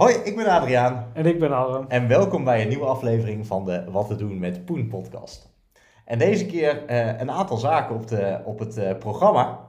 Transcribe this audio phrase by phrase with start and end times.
[0.00, 1.84] Hoi, ik ben Adriaan En ik ben Harm.
[1.88, 5.52] en welkom bij een nieuwe aflevering van de Wat te doen met Poen podcast.
[6.04, 9.68] En deze keer eh, een aantal zaken op, de, op het eh, programma.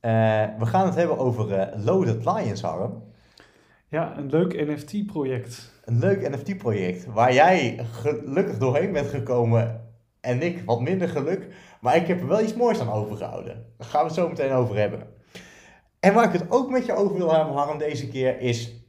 [0.00, 0.10] Eh,
[0.58, 3.02] we gaan het hebben over Loaded Lions, Harm.
[3.88, 5.72] Ja, een leuk NFT-project.
[5.84, 9.80] Een leuk NFT-project waar jij gelukkig doorheen bent gekomen
[10.20, 11.48] en ik wat minder geluk.
[11.80, 13.66] Maar ik heb er wel iets moois aan overgehouden.
[13.76, 15.06] Daar gaan we het zo meteen over hebben.
[16.00, 18.83] En waar ik het ook met je over wil hebben, Harm, deze keer is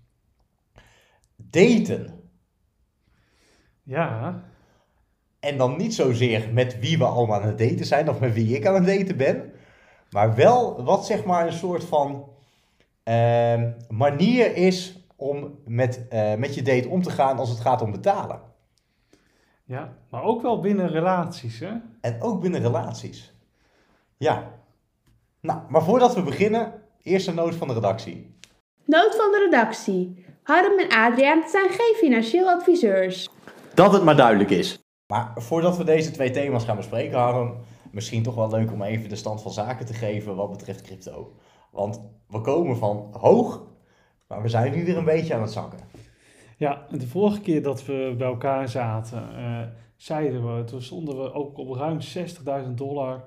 [1.56, 2.30] daten.
[3.84, 4.44] Ja,
[5.40, 8.56] En dan niet zozeer met wie we allemaal aan het daten zijn of met wie
[8.56, 9.52] ik aan het daten ben.
[10.12, 12.30] Maar wel wat zeg maar een soort van
[13.04, 17.82] ehm, manier is om met, eh, met je date om te gaan als het gaat
[17.82, 18.42] om betalen.
[19.66, 21.72] ja, maar ook wel binnen relaties, hè?
[22.02, 23.34] En ook binnen relaties.
[24.18, 24.52] Ja.
[25.42, 28.36] Nou, maar voordat we beginnen, eerst een noot van de redactie.
[28.86, 30.25] Noot van de redactie.
[30.46, 33.30] Harm en Adriaan zijn geen financieel adviseurs.
[33.74, 34.80] Dat het maar duidelijk is.
[35.08, 37.58] Maar voordat we deze twee thema's gaan bespreken, Harm,
[37.92, 41.34] misschien toch wel leuk om even de stand van zaken te geven wat betreft crypto.
[41.72, 43.64] Want we komen van hoog,
[44.28, 45.80] maar we zijn nu weer een beetje aan het zakken.
[46.58, 49.62] Ja, de vorige keer dat we bij elkaar zaten, eh,
[49.96, 53.26] zeiden we, toen stonden we ook op ruim 60.000 dollar.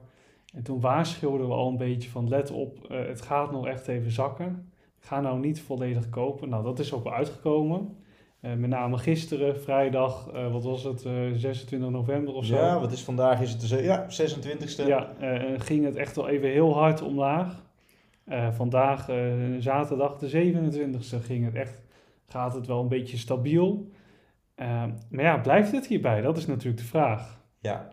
[0.55, 3.89] En toen waarschuwden we al een beetje van, let op, eh, het gaat nog echt
[3.89, 4.73] even zakken.
[4.99, 6.49] Ga nou niet volledig kopen.
[6.49, 7.97] Nou, dat is ook wel uitgekomen.
[8.41, 12.55] Eh, met name gisteren, vrijdag, eh, wat was het, eh, 26 november of zo.
[12.57, 13.41] Ja, wat is vandaag?
[13.41, 14.87] Is het de ja, 26e?
[14.87, 17.67] Ja, eh, ging het echt wel even heel hard omlaag.
[18.25, 21.83] Eh, vandaag, eh, zaterdag de 27e, ging het echt,
[22.27, 23.91] gaat het wel een beetje stabiel.
[24.55, 26.21] Eh, maar ja, blijft het hierbij?
[26.21, 27.41] Dat is natuurlijk de vraag.
[27.61, 27.89] Ja.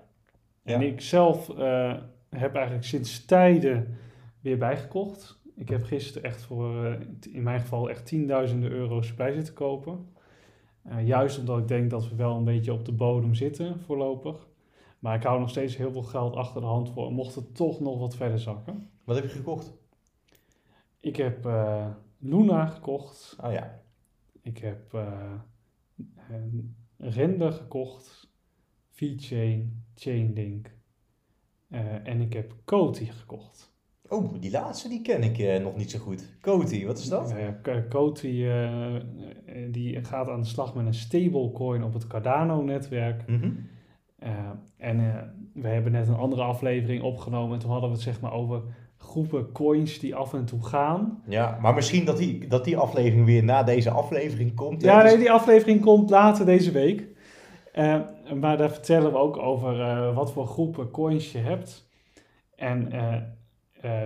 [0.63, 0.87] En Ja.
[0.87, 1.93] ik zelf eh,
[2.29, 3.97] heb eigenlijk sinds tijden
[4.41, 5.39] weer bijgekocht.
[5.55, 6.99] Ik heb gisteren echt voor, eh,
[7.31, 10.07] in mijn geval, echt tienduizenden euro's bij zitten kopen.
[10.81, 14.47] Eh, juist omdat ik denk dat we wel een beetje op de bodem zitten voorlopig.
[14.99, 17.79] Maar ik hou nog steeds heel veel geld achter de hand voor, mocht het toch
[17.79, 18.89] nog wat verder zakken.
[19.03, 19.73] Wat heb je gekocht?
[20.99, 21.87] Ik heb eh,
[22.17, 23.35] Luna gekocht.
[23.43, 23.81] Oh ja.
[24.41, 24.93] Ik heb
[26.29, 28.33] een Render gekocht.
[28.89, 30.73] VeChain, Chainlink.
[32.03, 33.74] En ik heb Coty gekocht.
[34.09, 36.37] Oh, die laatste die ken ik eh, nog niet zo goed.
[36.41, 37.35] Coty, wat is dat?
[37.89, 38.93] Coty eh,
[39.71, 43.27] die gaat aan de slag met een stablecoin op het Cardano-netwerk.
[43.27, 43.51] Mhm.
[44.19, 44.31] Eh,
[44.77, 44.97] en
[45.53, 47.53] we hebben net een andere aflevering opgenomen.
[47.53, 48.61] En toen hadden we het zeg maar over
[48.97, 51.21] groepen coins die af en toe gaan.
[51.27, 54.81] Ja, maar misschien dat die, dat die aflevering weer na deze aflevering komt.
[54.81, 54.87] hè?
[54.87, 57.07] Ja, Dus- nee, die aflevering komt later deze week.
[58.39, 61.89] Maar daar vertellen we ook over wat voor groepen coins je hebt.
[62.55, 62.91] En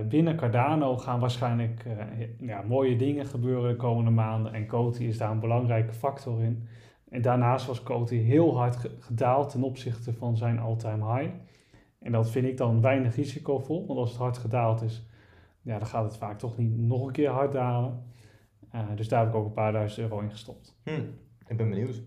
[0.09, 4.53] binnen Cardano gaan waarschijnlijk eh, ja, mooie dingen gebeuren de komende maanden.
[4.53, 6.67] En Coty is daar een belangrijke factor in.
[7.09, 11.34] En daarnaast was Coty heel hard ge- gedaald ten opzichte van zijn all-time high.
[12.00, 13.85] En dat vind ik dan weinig risicovol.
[13.88, 15.07] Want als het hard gedaald is,
[15.62, 18.03] ja, dan gaat het vaak toch niet nog een keer hard dalen.
[18.72, 20.79] Eh, dus daar heb ik ook een paar duizend euro in gestopt.
[20.84, 21.01] Hm,
[21.47, 22.01] ik ben benieuwd.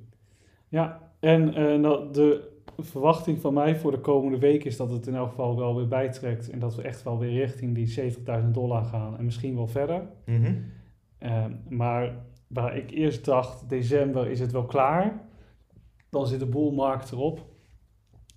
[0.69, 2.52] Ja, en eh, nou, de
[2.85, 5.89] verwachting van mij voor de komende week is dat het in elk geval wel weer
[5.89, 6.51] bijtrekt.
[6.51, 10.03] En dat we echt wel weer richting die 70.000 dollar gaan en misschien wel verder.
[10.27, 10.55] Mhm.
[11.19, 12.15] Eh, maar
[12.47, 15.21] waar ik eerst dacht, december is het wel klaar.
[16.11, 17.47] Dan zit de boelmarkt erop.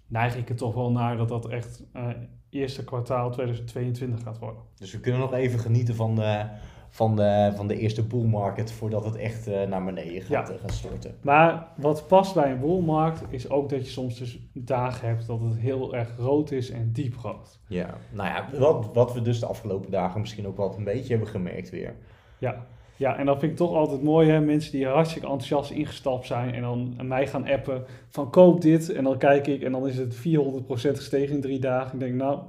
[0.08, 2.10] Neig ik er toch wel naar dat dat echt eh
[2.56, 4.62] eerste kwartaal 2022 gaat worden.
[4.76, 6.48] Dus we kunnen nog even genieten van de,
[6.96, 10.54] van de, van de eerste bull market voordat het echt eh, naar beneden gaat, Ja.
[10.54, 11.16] eh, gaat storten.
[11.22, 15.40] Maar wat past bij een boelmarkt is ook dat je soms dus dagen hebt dat
[15.40, 17.60] het heel erg rood is en diep rood.
[17.68, 21.10] Ja, nou ja, wat, wat we dus de afgelopen dagen misschien ook wel een beetje
[21.10, 21.96] hebben gemerkt weer.
[22.38, 22.66] Ja.
[22.96, 24.40] ja, en dat vind ik toch altijd mooi, hè?
[24.42, 28.90] mensen die hartstikke enthousiast ingestapt zijn en dan aan mij gaan appen van koop dit.
[28.92, 30.20] En dan kijk ik en dan is het 400%
[30.70, 31.94] gestegen in drie dagen.
[31.94, 32.40] Ik denk nou,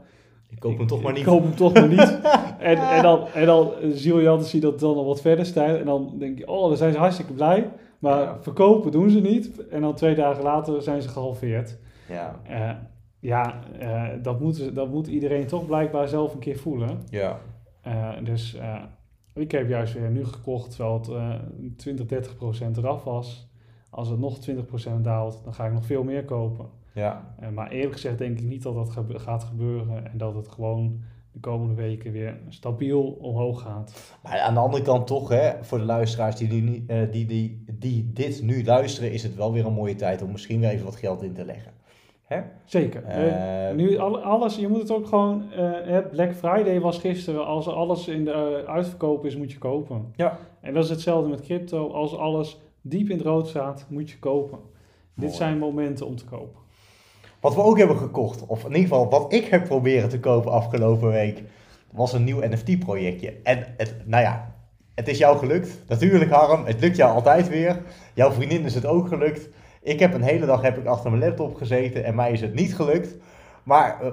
[0.49, 1.27] Ik koop hem toch maar ik niet.
[1.27, 2.21] koop hem toch maar niet.
[2.59, 5.79] en, en dan, en dan zie je dat dan nog wat verder stijgt.
[5.79, 7.71] En dan denk je, oh, dan zijn ze hartstikke blij.
[7.99, 8.39] Maar Ja.
[8.41, 9.67] verkopen doen ze niet.
[9.69, 11.79] En dan twee dagen later zijn ze gehalveerd.
[12.09, 12.71] Ja, Eh,
[13.21, 17.03] ja, eh, dat, moet, dat moet iedereen toch blijkbaar zelf een keer voelen.
[17.11, 17.39] ja.
[17.83, 18.57] Eh, dus
[19.35, 21.31] ik heb juist weer nu gekocht terwijl het eh
[21.77, 23.49] 20, 30 procent eraf was.
[23.91, 26.67] Als het nog 20 procent daalt, dan ga ik nog veel meer kopen.
[26.97, 27.35] Ja.
[27.41, 30.11] Eh, maar eerlijk gezegd denk ik niet dat dat gebe- gaat gebeuren.
[30.13, 31.01] En dat het gewoon
[31.33, 34.15] de komende weken weer stabiel omhoog gaat.
[34.23, 37.65] Maar aan de andere kant toch, hè, voor de luisteraars die, nu, eh, die, die,
[37.73, 40.85] die dit nu luisteren, is het wel weer een mooie tijd om misschien weer even
[40.85, 41.73] wat geld in te leggen.
[42.25, 42.41] Hè?
[42.65, 43.05] Zeker.
[43.05, 45.43] Eh, nu al- alles, je moet het ook gewoon.
[45.51, 47.47] hè, Black Friday was gisteren.
[47.47, 50.13] Als alles in de uitverkoop is, moet je kopen.
[50.17, 50.39] Ja.
[50.61, 51.91] En dat is hetzelfde met crypto.
[51.93, 54.59] Als alles diep in het rood staat, moet je kopen.
[55.15, 56.61] Dit zijn momenten om te kopen.
[57.47, 60.53] Wat we ook hebben gekocht, of in ieder geval wat ik heb proberen te kopen
[60.53, 61.43] afgelopen week,
[61.91, 63.35] was een nieuw NFT-projectje.
[63.43, 64.55] En het, nou ja,
[64.95, 65.79] het is jou gelukt.
[65.89, 67.83] Natuurlijk Harm, het lukt jou altijd weer.
[68.15, 69.49] Jouw vriendin is het ook gelukt.
[69.83, 72.55] Ik heb een hele dag heb ik achter mijn laptop gezeten en mij is het
[72.55, 73.17] niet gelukt.
[73.63, 74.13] Maar eh,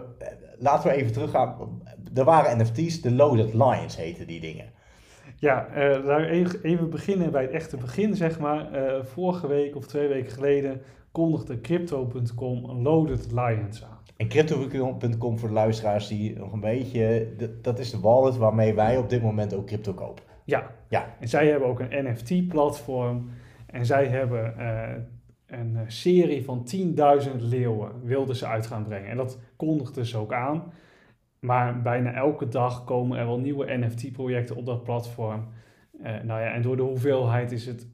[0.57, 1.81] laten we even teruggaan.
[2.15, 4.71] Er waren NFT's, de Loaded Lions heten die dingen.
[5.35, 8.71] Ja, eh, daar even, even beginnen bij het echte begin, zeg maar.
[8.71, 10.81] Eh, vorige week of twee weken geleden
[11.13, 13.97] kondigde Crypto.com Loaded Lions aan.
[14.17, 17.27] En crypto.com voor de luisteraars die nog een beetje,
[17.61, 20.23] dat is de wallet waarmee wij op dit moment ook crypto kopen.
[20.45, 20.71] Ja.
[20.89, 21.15] Ja.
[21.19, 23.29] En zij hebben ook een NFT-platform.
[23.65, 24.95] En zij hebben eh,
[25.45, 26.67] een serie van
[27.27, 29.09] 10.000 leeuwen wilden ze uit gaan brengen.
[29.09, 30.73] En dat kondigden ze ook aan.
[31.39, 35.47] Maar bijna elke dag komen er wel nieuwe NFT-projecten op dat platform.
[36.01, 37.87] Eh, nou ja, en door de hoeveelheid is het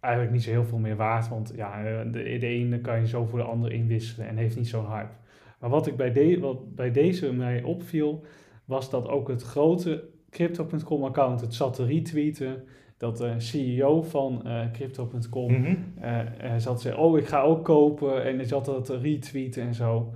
[0.00, 1.28] eigenlijk niet zo heel veel meer waard.
[1.28, 4.56] Want ja, eh, de, de ene kan je zo voor de andere inwisselen en heeft
[4.56, 5.12] niet zo'n hype.
[5.60, 8.24] Maar wat, ik bij, de, wat bij deze mij opviel,
[8.64, 12.64] was dat ook het grote Crypto.com account het zat te retweeten.
[12.96, 15.74] Dat de CEO van eh, Crypto.com Mhm.
[16.00, 18.24] eh, eh, zat te zeggen, oh ik ga ook kopen.
[18.24, 20.12] En hij zat dat te retweeten en zo.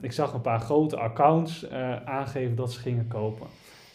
[0.00, 1.70] Ik zag een paar grote accounts
[2.04, 3.46] aangeven dat ze gingen kopen.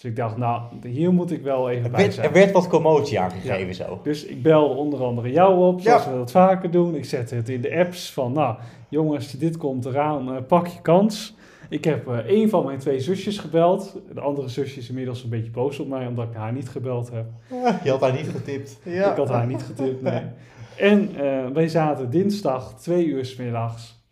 [0.05, 2.27] Dus ik dacht, nou, hier moet ik wel even Er bij werd, zijn.
[2.27, 3.99] er werd wat commotie aangegeven zo.
[4.03, 6.11] Dus ik belde onder andere jou op, zoals Ja.
[6.11, 6.95] we dat vaker doen.
[6.95, 8.55] Ik zette het in de apps van, nou
[8.89, 11.35] jongens, dit komt eraan, eh, pak je kans.
[11.69, 13.99] Ik heb eh een van mijn twee zusjes gebeld.
[14.13, 17.11] De andere zusje is inmiddels een beetje boos op mij, omdat ik haar niet gebeld
[17.11, 17.25] heb.
[17.83, 18.79] Je had daar niet getipt.
[18.83, 19.11] Ja.
[19.11, 20.21] Ik had haar niet getipt, nee.
[20.77, 24.03] En eh, wij zaten dinsdag, twee uur 's middags,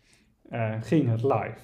[0.80, 1.54] ging het live.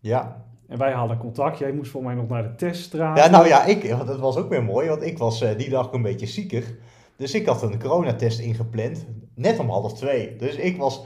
[0.00, 0.44] Ja.
[0.68, 1.58] En wij hadden contact.
[1.58, 3.16] Jij moest voor mij nog naar de teststraat.
[3.16, 5.92] ja, nou ja, ik, dat was ook weer mooi, want ik was eh, die dag
[5.92, 6.74] een beetje ziekig.
[7.16, 10.36] Dus ik had een coronatest ingepland, net om half twee.
[10.36, 11.04] Dus ik was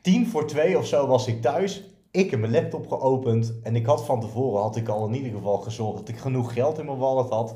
[0.00, 1.84] tien voor twee of zo was ik thuis.
[2.10, 5.32] Ik heb mijn laptop geopend en ik had van tevoren had ik al in ieder
[5.32, 7.54] geval gezorgd dat ik genoeg geld in mijn wallet had.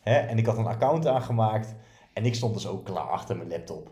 [0.00, 0.14] Hè?
[0.14, 1.74] En ik had een account aangemaakt
[2.12, 3.90] en ik stond dus ook klaar achter mijn laptop.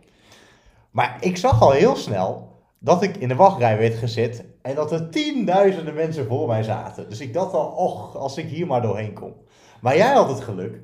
[0.90, 2.48] Maar ik zag al heel snel
[2.78, 7.08] dat ik in de wachtrij werd gezet en dat er tienduizenden mensen voor mij zaten.
[7.08, 9.32] Dus ik dacht al, och, als ik hier maar doorheen kom.
[9.80, 10.80] Maar jij had het geluk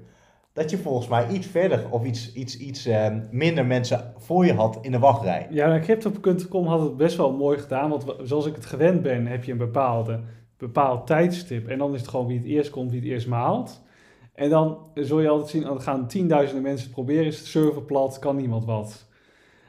[0.53, 4.55] dat je volgens mij iets verder of iets, iets, iets eh, minder mensen voor je
[4.55, 5.47] had in de wachtrij.
[5.51, 7.91] Ja, nou, Crypto.com had het best wel mooi gedaan.
[7.91, 10.21] Want wa- zoals ik het gewend ben, heb je een bepaalde,
[10.59, 11.69] bepaald tijdstip.
[11.69, 13.83] En dan is het gewoon wie het eerst komt, wie het eerst maalt.
[14.35, 17.25] En dan zul je altijd zien, dan gaan tienduizenden mensen proberen.
[17.27, 19.09] Is het server plat, kan niemand wat.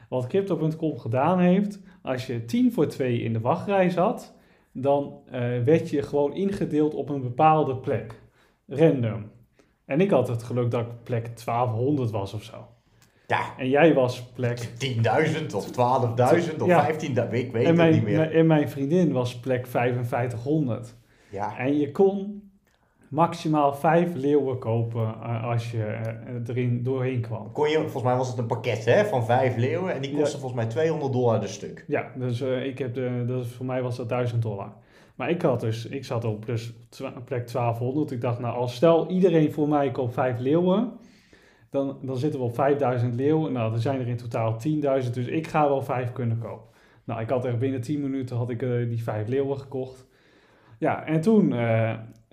[0.08, 4.34] Wat Crypto.com gedaan heeft, als je tien voor twee in de wachtrij zat,
[4.72, 8.20] dan eh, werd je gewoon ingedeeld op een bepaalde plek.
[8.66, 9.30] Random.
[9.84, 12.66] En ik had het geluk dat ik plek 1200 was of zo.
[13.26, 14.58] Ja, En jij was plek
[15.38, 16.90] 10.000 of 12.000 of Ja.
[16.92, 16.98] 15.000,
[17.30, 18.34] ik weet het niet meer.
[18.34, 20.94] en mijn vriendin was plek 5500.
[21.30, 22.42] Ja, En je kon
[23.14, 27.52] maximaal vijf leeuwen kopen eh, als je eh, erin doorheen kwam.
[27.52, 30.18] kon je, volgens mij was het een pakket hè, van vijf leeuwen en die Ja.
[30.18, 31.84] kostte volgens mij 200 dollar de stuk.
[31.88, 34.72] Ja, dus eh, ik heb de, dus voor mij was dat 1000 dollar.
[35.14, 38.10] Maar ik had dus, ik zat op dus twa- plek 1200.
[38.10, 40.92] Ik dacht, nou, als stel iedereen voor mij koopt vijf leeuwen,
[41.70, 43.52] dan, dan zitten we op 5000 leeuwen.
[43.52, 44.56] Nou, er zijn er in totaal
[45.04, 46.72] 10.000, dus ik ga wel vijf kunnen kopen.
[47.04, 50.06] Nou, ik had echt binnen 10 minuten had ik die vijf leeuwen gekocht.
[50.78, 51.54] Ja, en toen,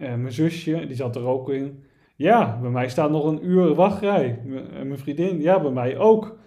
[0.01, 1.83] eh, eh, mijn zusje, die zat er ook in.
[2.15, 4.39] Ja, bij mij staat nog een uur wachtrij.
[4.45, 6.37] M- en mijn vriendin, ja, bij mij ook.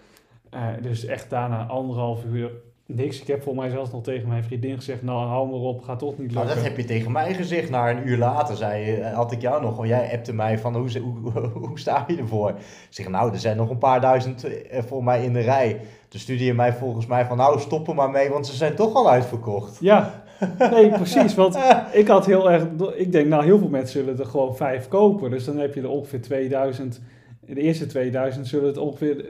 [0.50, 2.50] Eh, dus echt daarna anderhalf uur
[2.86, 3.20] niks.
[3.20, 5.98] Ik heb voor mij zelfs nog tegen mijn vriendin gezegd, nou hou maar op, gaat
[5.98, 6.54] toch niet Nou, lukken.
[6.54, 7.70] dat heb je tegen mij gezegd.
[7.70, 9.86] Na een uur later zei, had ik jou nog.
[9.86, 11.30] Jij appte mij van hoe, hoe,
[11.68, 12.48] hoe sta je ervoor?
[12.50, 12.56] Ik
[12.90, 15.80] zeg nou, er zijn nog een paar duizend eh, voor mij in de rij.
[16.08, 18.74] Toen stuurde je mij volgens mij van nou stop er maar mee, want ze zijn
[18.74, 19.78] toch al uitverkocht.
[19.80, 20.23] Ja,
[20.70, 21.34] nee, precies.
[21.34, 21.58] Want
[21.92, 22.66] ik had heel erg.
[22.94, 25.30] Ik denk, nou, heel veel mensen zullen er gewoon vijf kopen.
[25.30, 27.00] Dus dan heb je er ongeveer 2000.
[27.46, 29.24] De eerste 2000 zullen het ongeveer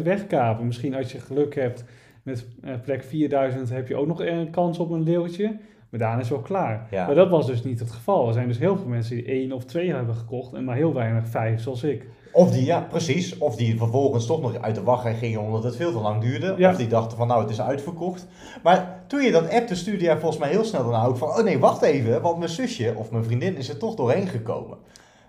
[0.00, 0.66] 80% wegkapen.
[0.66, 1.84] Misschien als je geluk hebt
[2.22, 5.56] met eh, plek 4000 heb je ook nog een kans op een leeuwtje.
[5.90, 6.86] Maar daarna is het wel klaar.
[6.90, 7.06] Ja.
[7.06, 8.26] Maar dat was dus niet het geval.
[8.26, 10.52] Er zijn dus heel veel mensen die één of twee hebben gekocht.
[10.52, 12.06] En maar heel weinig vijf, zoals ik.
[12.32, 15.76] Of die, ja precies, of die vervolgens toch nog uit de wachtrij gingen omdat het
[15.76, 16.54] veel te lang duurde.
[16.56, 16.70] Ja.
[16.70, 18.26] Of die dachten van nou het is uitverkocht.
[18.62, 21.42] Maar toen je dat appte stuurde jij volgens mij heel snel daarna ook van oh
[21.42, 24.78] nee wacht even, want mijn zusje of mijn vriendin is er toch doorheen gekomen.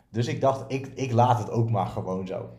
[0.10, 2.50] Dus ik dacht ik, ik laat het ook maar gewoon zo.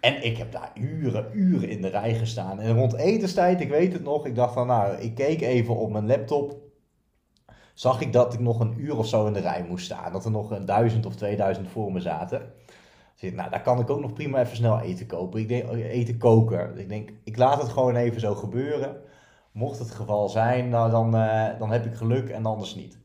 [0.00, 2.60] En ik heb daar uren, uren in de rij gestaan.
[2.60, 5.90] En rond etenstijd, ik weet het nog, ik dacht van nou, ik keek even op
[5.90, 6.56] mijn laptop.
[7.74, 10.12] zag ik dat ik nog een uur of zo in de rij moest staan.
[10.12, 12.52] Dat er nog een duizend of 2000 voor me zaten.
[13.20, 15.40] Dus nou, daar kan ik ook nog prima even snel eten kopen.
[15.40, 16.78] Ik denk, eten koken.
[16.78, 18.96] Ik denk, ik laat het gewoon even zo gebeuren.
[19.52, 22.98] Mocht het geval zijn, nou, dan, eh, dan heb ik geluk en anders niet.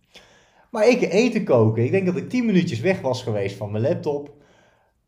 [0.72, 1.84] Maar ik eten koken.
[1.84, 4.32] Ik denk dat ik 10 minuutjes weg was geweest van mijn laptop.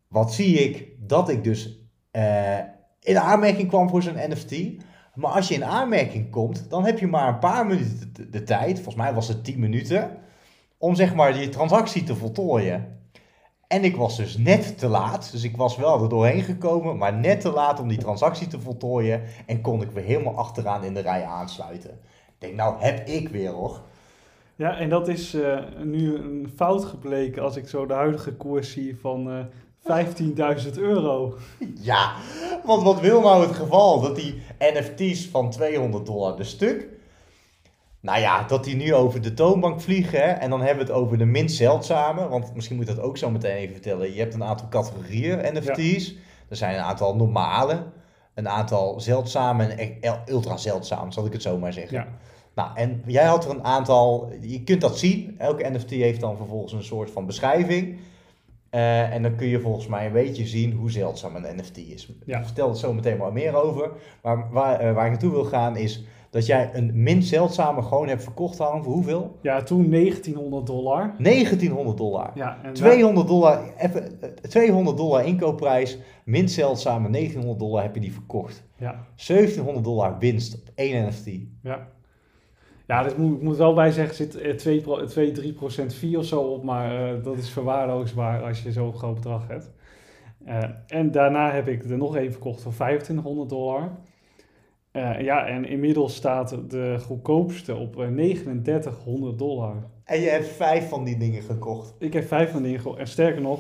[0.08, 0.88] Wat zie ik?
[1.00, 1.80] Dat ik dus
[2.12, 2.60] eh,
[3.00, 4.84] in aanmerking kwam voor zo'n NFT.
[5.16, 8.76] Maar als je in aanmerking komt, dan heb je maar een paar minuten de tijd.
[8.76, 10.18] Volgens mij was het 10 minuten.
[10.78, 12.95] Om zeg maar die transactie te voltooien.
[13.68, 15.32] En ik was dus net te laat.
[15.32, 18.60] Dus ik was wel er doorheen gekomen, maar net te laat om die transactie te
[18.60, 19.22] voltooien.
[19.46, 21.90] En kon ik weer helemaal achteraan in de rij aansluiten.
[21.90, 23.82] Ik denk, nou heb ik weer hoor.
[24.56, 28.72] Ja, en dat is eh, nu een fout gebleken als ik zo de huidige koers
[28.72, 29.46] zie van eh
[29.86, 31.38] 15.000 euro.
[31.82, 32.14] Ja,
[32.64, 34.02] want wat wil nou het geval?
[34.02, 36.88] Dat die NFT's van 200 dollar de stuk.
[38.06, 40.20] Nou ja, dat die nu over de toonbank vliegen.
[40.20, 40.26] Hè?
[40.26, 42.28] En dan hebben we het over de minst zeldzame.
[42.28, 44.14] Want misschien moet ik dat ook zo meteen even vertellen.
[44.14, 46.16] Je hebt een aantal categorieën NFT's.
[46.50, 47.84] Er zijn een aantal normale.
[48.34, 51.98] Een aantal zeldzame en e- ultra zeldzame, zal ik het zo maar zeggen.
[51.98, 52.08] Ja,
[52.56, 55.36] Nou, en jij had er een aantal, je kunt dat zien.
[55.38, 57.98] Elke NFT heeft dan vervolgens een soort van beschrijving.
[58.70, 62.10] Eh, en dan kun je volgens mij een beetje zien hoe zeldzaam een NFT is.
[62.26, 62.40] Ja.
[62.40, 63.92] Ik vertel er zo meteen maar meer over.
[64.22, 66.04] Maar waar, eh, waar ik naartoe wil gaan is
[66.36, 69.38] dat jij een minst zeldzame gewoon hebt verkocht, Harm, voor hoeveel?
[69.42, 71.16] ja toen 1900 dollar.
[71.18, 72.32] 1900 dollar.
[72.36, 78.02] Ja, en 200 dollar, even, eh, 200 dollar inkoopprijs, minst zeldzame 1900 dollar heb je
[78.02, 78.64] die verkocht.
[78.78, 81.30] Ja, 1700 dollar winst op één NFT.
[81.64, 81.88] ja.
[82.88, 85.94] Ja, dus moet, ik moet wel bij zeggen, zit eh, 2, pro- 2 3 procent
[85.94, 89.72] fee of zo op, maar eh, dat is verwaarloosbaar als je zo'n groot bedrag hebt.
[90.46, 93.92] Eh, en daarna heb ik er nog één verkocht voor 2500 dollar.
[94.96, 99.76] Eh, ja, en inmiddels staat de goedkoopste op eh, 3900 dollar.
[100.04, 101.94] En je hebt vijf van die dingen gekocht.
[102.00, 103.00] Ik heb vijf van die gekocht.
[103.00, 103.60] En sterker nog,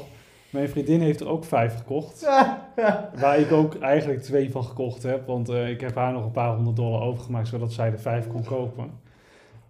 [0.49, 2.29] mijn vriendin heeft er ook vijf gekocht.
[3.21, 5.27] Waar ik ook eigenlijk twee van gekocht heb.
[5.27, 8.27] Want eh, ik heb haar nog een paar honderd dollar overgemaakt, zodat zij er vijf
[8.27, 8.91] kon kopen.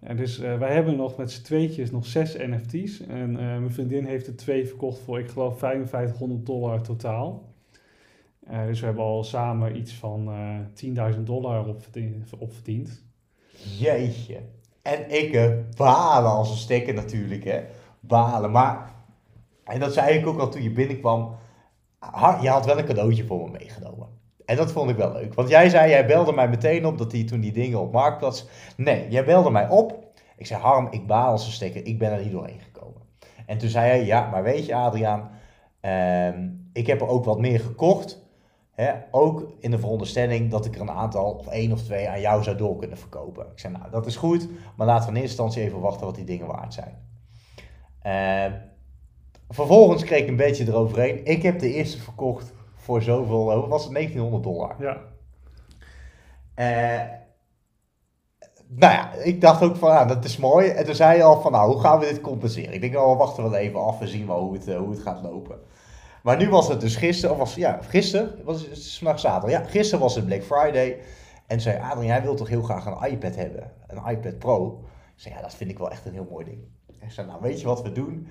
[0.00, 3.06] En dus eh, wij hebben nog met z'n tweetjes nog zes NFT's.
[3.06, 7.54] En eh, mijn vriendin heeft er twee verkocht voor, ik geloof, 5500 dollar totaal.
[8.46, 12.30] Eh, dus we hebben al samen iets van eh 10.000 dollar opverdiend.
[12.38, 13.04] opverdiend.
[13.78, 14.40] Jeetje.
[14.82, 17.62] En ik eh, balen als een stekker natuurlijk, hè.
[18.00, 18.50] Balen.
[18.50, 18.94] Maar,
[19.64, 21.34] en dat zei ik ook al toen je binnenkwam.
[22.40, 24.08] Je had wel een cadeautje voor me meegenomen.
[24.44, 25.34] En dat vond ik wel leuk.
[25.34, 28.46] Want jij zei, jij belde mij meteen op dat die toen die dingen op Marktplaats...
[28.76, 30.04] Nee, jij belde mij op.
[30.36, 31.86] Ik zei, Harm, ik baal als een stekker.
[31.86, 33.02] Ik ben er niet doorheen gekomen.
[33.46, 35.30] En toen zei hij, ja, maar weet je Adriaan...
[35.80, 38.25] ehm, ik heb er ook wat meer gekocht...
[38.76, 42.20] Hè, ook in de veronderstelling dat ik er een aantal, of één of twee, aan
[42.20, 43.46] jou zou door kunnen verkopen.
[43.52, 46.14] Ik zei, nou, dat is goed, maar laten we in eerste instantie even wachten wat
[46.14, 46.98] die dingen waard zijn.
[48.00, 48.52] Eh,
[49.48, 51.24] vervolgens kreeg ik een beetje eroverheen.
[51.24, 54.76] Ik heb de eerste verkocht voor zoveel, eh, was het, 1900 dollar.
[54.78, 55.00] Ja,
[56.54, 57.02] Eh,
[58.68, 60.68] nou ja, ik dacht ook van, nou, dat is mooi.
[60.68, 62.74] En toen zei je al van, nou, hoe gaan we dit compenseren?
[62.74, 64.90] Ik denk, nou, we wachten wel even af en zien wel hoe het, eh, hoe
[64.90, 65.58] het gaat lopen.
[66.26, 68.78] Maar nu was het dus gisteren, of was, ja, gisteren, was het
[69.20, 69.50] zaterdag.
[69.50, 70.98] Ja, gisteren was het Black Friday.
[71.46, 73.72] En zei Adriaan, jij wilt toch heel graag een iPad hebben?
[73.86, 74.84] Een iPad Pro?
[75.16, 76.58] Ik zei, ja, dat vind ik wel echt een heel mooi ding.
[77.00, 78.28] Ik zei, nou, weet je wat we doen?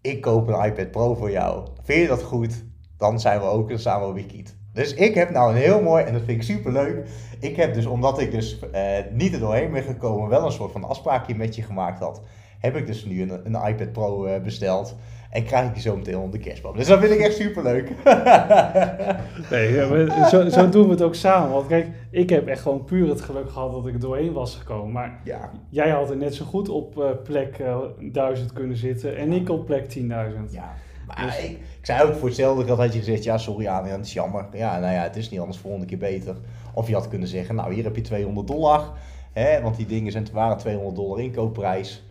[0.00, 1.68] Ik koop een iPad Pro voor jou.
[1.82, 2.64] Vind je dat goed?
[2.96, 4.56] Dan zijn we ook, dan samen wikiet.
[4.72, 7.08] Dus ik heb nou een heel mooi, en dat vind ik super leuk.
[7.40, 10.72] Ik heb dus, omdat ik dus eh, niet er doorheen ben gekomen, wel een soort
[10.72, 12.20] van afspraakje met je gemaakt had.
[12.58, 14.96] Heb ik dus nu een, een iPad Pro eh, besteld.
[15.30, 16.76] En krijg ik die zo meteen onder de kerstboom.
[16.76, 17.90] Dus dat vind ik echt super leuk.
[19.50, 21.50] Nee, ja, zo, zo doen we het ook samen.
[21.50, 24.56] Want kijk, ik heb echt gewoon puur het geluk gehad dat ik er doorheen was
[24.56, 24.92] gekomen.
[24.92, 29.16] Maar ja, jij had er net zo goed op eh, plek eh 1000 kunnen zitten
[29.16, 30.02] en ik op plek 10.000.
[30.50, 30.74] ja.
[31.06, 33.98] Maar Dus- ik, ik zei ook voor hetzelfde geld had je gezegd, ja sorry Adriaan,
[33.98, 34.46] het is jammer.
[34.52, 36.36] Ja, nou ja, het is niet anders, volgende keer beter.
[36.74, 38.92] Of je had kunnen zeggen, nou hier heb je 200 dollar.
[39.32, 42.07] Hè, want die dingen zijn, waren 200 dollar inkoopprijs.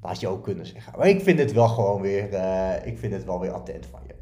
[0.00, 0.92] Dat had je ook kunnen zeggen.
[0.98, 4.00] Maar ik vind het wel gewoon weer, eh, ik vind het wel weer attent van
[4.06, 4.14] je.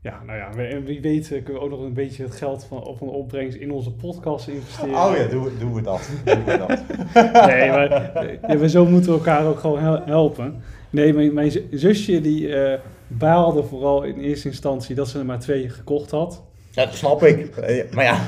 [0.00, 2.96] Ja, nou ja, wie weet eh, kunnen we ook nog een beetje het geld van,
[2.98, 4.94] van de opbrengst in onze podcast investeren.
[4.94, 6.10] Oh ja, doen we, doen we dat.
[6.24, 6.82] Doen we dat.
[7.46, 10.62] Nee, maar eh, ja, we zo moeten we elkaar ook gewoon hel- helpen.
[10.90, 15.38] Nee, mijn, mijn zusje die eh, baalde vooral in eerste instantie dat ze er maar
[15.40, 16.44] twee gekocht had.
[16.84, 17.56] Dat snap ik.
[17.56, 18.18] Eh, Maar ja.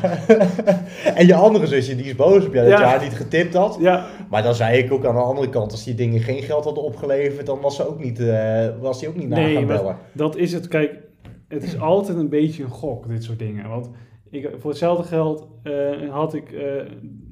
[1.14, 2.84] en je andere zusje, die is boos op jou dat Ja.
[2.84, 3.76] je haar niet getipt had.
[3.80, 6.64] Ja, Maar dan zei ik ook aan de andere kant, als die dingen geen geld
[6.64, 9.66] hadden opgeleverd, dan was ze ook niet, eh, was die ook niet na Nee, gaan
[9.66, 9.96] bellen.
[10.12, 10.68] dat is het.
[10.68, 10.98] Kijk,
[11.48, 13.68] het is altijd een beetje een gok, dit soort dingen.
[13.68, 13.90] Want
[14.30, 15.72] ik, voor hetzelfde geld eh,
[16.10, 16.54] had ik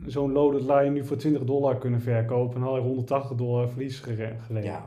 [0.07, 2.57] zo'n loaded line nu voor 20 dollar kunnen verkopen.
[2.61, 4.63] En had ik 180 dollar verlies geleden.
[4.63, 4.87] Ja.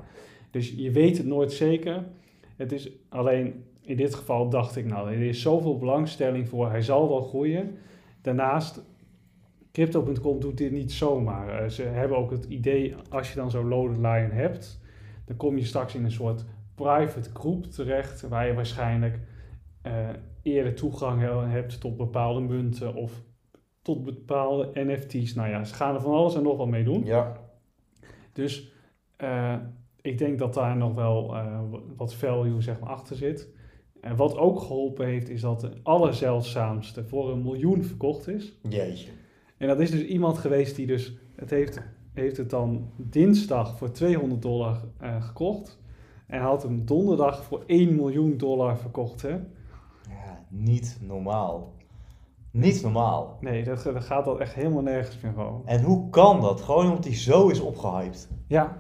[0.51, 2.03] Dus je weet het nooit zeker.
[2.57, 6.81] Het is alleen, in dit geval dacht ik, nou, er is zoveel belangstelling voor, hij
[6.81, 7.77] zal wel groeien.
[8.21, 8.81] Daarnaast,
[9.71, 11.49] Crypto.com doet dit niet zomaar.
[11.63, 14.81] Eh, ze hebben ook het idee, als je dan zo'n loaded line hebt,
[15.25, 16.45] dan kom je straks in een soort
[16.75, 19.19] private groep terecht, waar je waarschijnlijk
[19.81, 20.09] eh,
[20.41, 23.11] eerder toegang he- hebt tot bepaalde munten of
[23.81, 25.33] tot bepaalde NFT's.
[25.33, 27.05] Nou ja, ze gaan er van alles en nog wat mee doen.
[27.05, 27.37] Ja.
[28.33, 28.71] Dus
[29.17, 29.55] eh,
[30.01, 31.35] ik denk dat daar nog wel
[31.97, 33.49] wat value zeg maar, achter zit.
[34.01, 38.57] En wat ook geholpen heeft, is dat de allerzeldzaamste voor een miljoen verkocht is.
[38.69, 39.09] Jeetje.
[39.57, 41.81] En dat is dus iemand geweest die dus, het heeft,
[42.13, 45.79] heeft het dan dinsdag voor 200 dollar eh, gekocht.
[46.27, 49.21] En had hem donderdag voor 1 miljoen dollar verkocht.
[49.21, 49.29] Hè?
[50.09, 51.73] Ja, niet normaal.
[52.51, 53.37] Niet normaal.
[53.41, 55.61] Nee, dat, dat gaat al echt helemaal nergens meer gewoon.
[55.65, 56.61] En hoe kan dat?
[56.61, 58.29] Gewoon omdat hij zo is opgehyped.
[58.47, 58.77] Ja.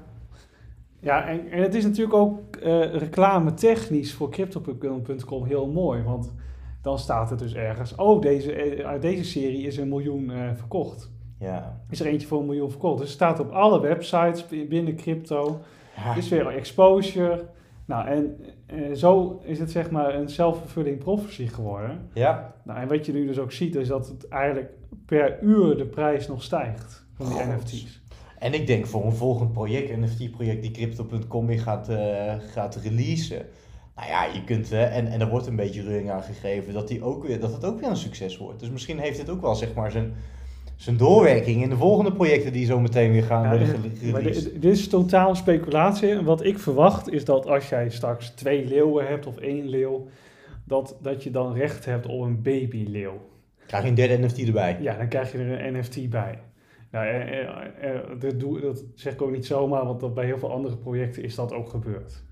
[1.01, 6.03] Ja, en, en het is natuurlijk ook eh reclame technisch voor Crypto.com heel mooi.
[6.03, 6.33] Want
[6.81, 10.39] dan staat er dus ergens, oh, deze, eh, uit deze serie is een miljoen eh,
[10.55, 11.11] verkocht.
[11.37, 11.81] Ja.
[11.89, 12.97] Is er eentje voor een miljoen verkocht.
[12.97, 15.59] Dus het staat op alle websites binnen crypto.
[15.95, 16.15] Ja.
[16.15, 17.45] Is weer exposure.
[17.85, 18.37] Nou, en
[18.97, 22.09] zo is het zeg maar een self-fulfilling prophecy geworden.
[22.13, 22.53] Ja.
[22.63, 24.69] Nou, en wat je nu dus ook ziet, is dat het eigenlijk
[25.05, 27.45] per uur de prijs nog stijgt van die God.
[27.45, 28.01] NFT's.
[28.41, 32.75] En ik denk voor een volgend project, een NFT-project die Crypto.com weer gaat, eh, gaat
[32.83, 33.45] releasen.
[33.95, 37.03] Nou ja, je kunt, en, en er wordt een beetje reuring aan gegeven dat, die
[37.03, 38.59] ook weer, dat het ook weer een succes wordt.
[38.59, 40.13] Dus misschien heeft het ook wel zeg maar zijn,
[40.75, 44.11] zijn doorwerking in de volgende projecten die zo meteen weer gaan Ja, worden eh, gere-
[44.11, 44.43] maar released.
[44.51, 46.09] dit, dit is totaal speculatie.
[46.09, 50.07] En wat ik verwacht is dat als jij straks twee leeuwen hebt of één leeuw,
[50.63, 53.19] dat, dat je dan recht hebt op een babyleeuw.
[53.67, 54.77] Krijg je een derde NFT erbij.
[54.81, 56.39] Ja, dan krijg je er een NFT bij.
[56.91, 57.07] Nou,
[58.19, 61.23] dat, doe, dat zeg ik ook niet zomaar, want dat bij heel veel andere projecten
[61.23, 62.23] is dat ook gebeurd.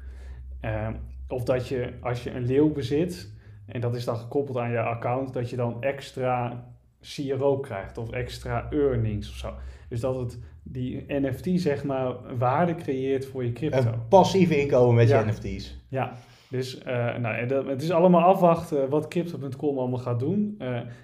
[0.61, 0.93] Ehm,
[1.27, 3.33] of dat je, als je een leeuw bezit,
[3.65, 6.65] en dat is dan gekoppeld aan je account, dat je dan extra
[7.01, 9.53] CRO krijgt of extra earnings of zo.
[9.89, 13.77] Dus dat het die NFT zeg maar waarde creëert voor je crypto.
[13.77, 15.19] Een passief inkomen met Ja.
[15.19, 15.77] je NFT's.
[15.87, 16.13] Ja,
[16.49, 20.61] dus eh, nou, dat, het is allemaal afwachten wat Crypto.com allemaal gaat doen.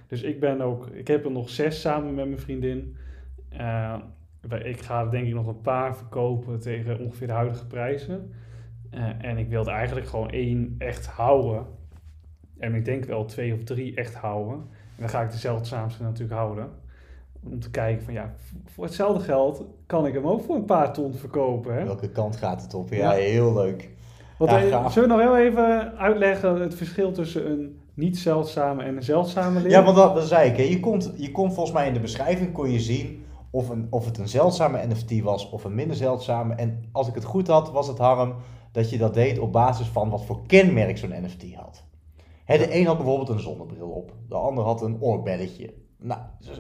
[0.08, 2.96] Dus ik ben ook, ik heb er nog zes samen met mijn vriendin.
[3.58, 3.94] Eh,
[4.64, 8.34] ik ga er denk ik nog een paar verkopen tegen ongeveer de huidige prijzen.
[8.90, 11.66] Eh, en ik wilde eigenlijk gewoon één echt houden.
[12.60, 14.56] En ik denk wel twee of drie echt houden.
[14.56, 16.70] En dan ga ik de zeldzaamste natuurlijk houden.
[17.44, 18.34] Om te kijken van ja,
[18.66, 21.76] voor hetzelfde geld kan ik hem ook voor een paar ton verkopen.
[21.76, 21.84] Hè?
[21.84, 22.90] Welke kant gaat het op?
[22.90, 23.12] Ja, Ja.
[23.12, 23.90] heel leuk.
[24.38, 28.84] Want, Ja, eh, zullen we nog heel even uitleggen het verschil tussen een niet zeldzame
[28.84, 29.72] en een zeldzame leer?
[29.72, 30.58] Ja, want dat, dat zei ik.
[30.58, 30.64] Hè.
[30.64, 33.25] Je, komt, je kon volgens mij in de beschrijving kon je zien
[33.56, 36.54] of, een, of het een zeldzame NFT was of een minder zeldzame.
[36.54, 38.36] En als ik het goed had, was het Harm
[38.72, 41.84] dat je dat deed op basis van wat voor kenmerk zo'n NFT had.
[42.46, 45.74] Hè, de een had bijvoorbeeld een zonnebril op, de ander had een oorbelletje.
[45.98, 46.58] Nou, eh,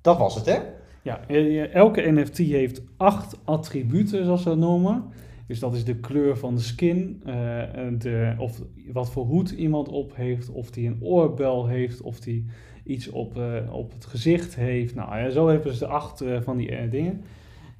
[0.00, 0.58] dat was het hè?
[1.02, 5.04] Ja, eh, elke NFT heeft acht attributen, zoals ze dat noemen.
[5.46, 9.50] Dus dat is de kleur van de skin, eh, en de, of wat voor hoed
[9.50, 12.46] iemand op heeft, of die een oorbel heeft, of die
[12.88, 14.94] iets op, eh, op het gezicht heeft.
[14.94, 17.22] Nou ja, zo hebben ze de acht eh, van die eh, dingen.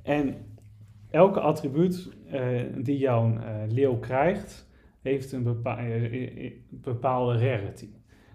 [0.02, 0.34] En
[1.10, 2.16] elke attribuut
[2.78, 4.68] die jouw leeuw krijgt,
[5.02, 7.88] heeft een bepa- eh, bepaalde rarity.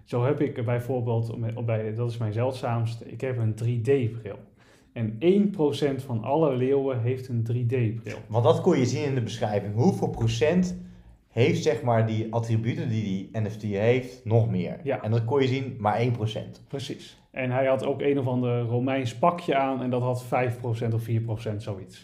[0.04, 1.36] Zo heb ik bijvoorbeeld,
[1.96, 4.38] dat is mijn zeldzaamste, ik heb een 3D-bril.
[4.92, 8.18] En 1% van alle leeuwen heeft een 3D-bril.
[8.28, 9.74] Want dat kon je zien in de beschrijving.
[9.74, 10.76] Hoeveel procent
[11.34, 14.80] heeft zeg maar die attributen die die NFT heeft nog meer?
[14.82, 15.02] Ja.
[15.02, 16.08] En dat kon je zien maar 1%.
[16.68, 17.22] Precies.
[17.30, 21.08] En hij had ook een of ander Romeins pakje aan en dat had 5% of
[21.52, 22.02] 4% zoiets.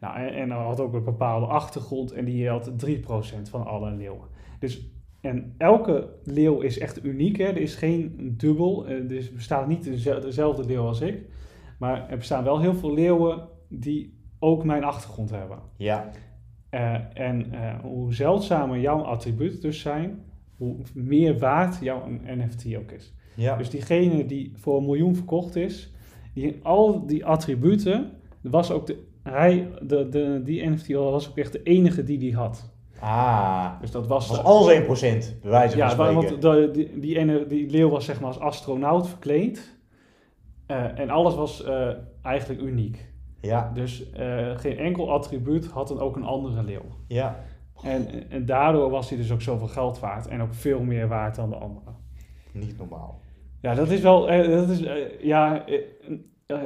[0.00, 3.02] Nou, en, en hij had ook een bepaalde achtergrond en die had 3%
[3.50, 4.28] van alle leeuwen.
[4.58, 4.88] Dus,
[5.20, 7.44] en elke leeuw is echt uniek, hè?
[7.44, 11.22] er is geen dubbel, eh, er bestaat niet dezelfde, dezelfde leeuw als ik.
[11.78, 15.58] Maar er bestaan wel heel veel leeuwen die ook mijn achtergrond hebben.
[15.76, 16.10] Ja.
[16.70, 20.24] Eh, en eh, hoe zeldzamer jouw attributen dus zijn,
[20.56, 23.14] hoe meer waard jouw NFT ook is.
[23.34, 23.56] Ja.
[23.56, 25.92] Dus diegene die voor een miljoen verkocht is,
[26.34, 31.52] die, al die attributen, was ook de, hij, de, de, die NFT was ook echt
[31.52, 32.70] de enige die die had.
[33.00, 33.80] Ah.
[33.80, 34.28] Dus dat was...
[34.28, 34.80] Was alles 1%,
[35.40, 36.14] bij wijze van ja, spreken.
[36.14, 39.78] want de, die, die, ene, die leeuw was zeg maar als astronaut verkleed.
[40.66, 41.64] Eh, en alles was
[42.22, 43.09] eigenlijk uniek.
[43.40, 46.84] Ja, Dus eh, geen enkel attribuut had dan ook een andere leeuw.
[47.06, 47.44] ja.
[47.82, 51.34] En, en daardoor was hij dus ook zoveel geld waard en ook veel meer waard
[51.34, 51.90] dan de andere.
[52.52, 53.20] Niet normaal.
[53.60, 55.66] Ja, dat is wel, eh, dat is, eh, ja,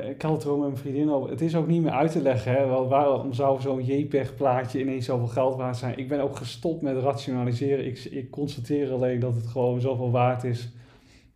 [0.08, 1.30] ik had het er met mijn vriendin over.
[1.30, 2.66] Het is ook niet meer uit te leggen, hè.
[2.66, 5.98] Wel, Waarom zou zo'n JPEG-plaatje ineens zoveel geld waard zijn?
[5.98, 7.86] Ik ben ook gestopt met rationaliseren.
[7.86, 10.72] Ik, ik constateer alleen dat het gewoon zoveel waard is.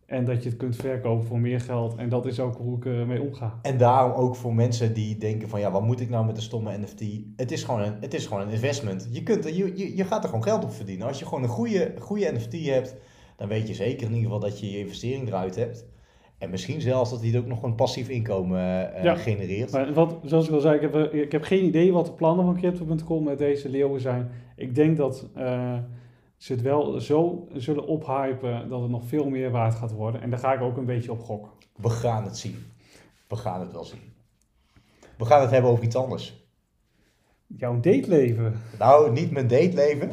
[0.09, 1.95] En dat je het kunt verkopen voor meer geld.
[1.95, 3.59] En dat is ook hoe ik ermee omga.
[3.61, 6.41] En daarom ook voor mensen die denken van ja, wat moet ik nou met een
[6.41, 7.01] stomme NFT?
[7.35, 9.07] Het is gewoon een, het is gewoon een investment.
[9.11, 11.07] Je, kunt, je, je, je gaat er gewoon geld op verdienen.
[11.07, 12.95] Als je gewoon een goede, goede NFT hebt,
[13.37, 15.85] dan weet je zeker in ieder geval dat je je investering eruit hebt.
[16.37, 19.15] En misschien zelfs dat hij ook nog een passief inkomen eh, Ja.
[19.15, 19.71] genereert.
[19.71, 22.11] Maar wat, zoals ik al zei, ik heb, eh, ik heb geen idee wat de
[22.11, 24.29] plannen van Crypto.com met deze leeuwen zijn.
[24.55, 25.73] Ik denk dat eh,
[26.39, 30.21] ze het wel zo zullen ophypen dat het nog veel meer waard gaat worden.
[30.21, 31.51] En daar ga ik ook een beetje op gokken.
[31.75, 32.65] We gaan het zien.
[33.27, 34.13] We gaan het wel zien.
[35.17, 36.47] We gaan het hebben over iets anders.
[37.47, 38.61] Jouw dateleven.
[38.79, 40.11] Nou, niet mijn dateleven.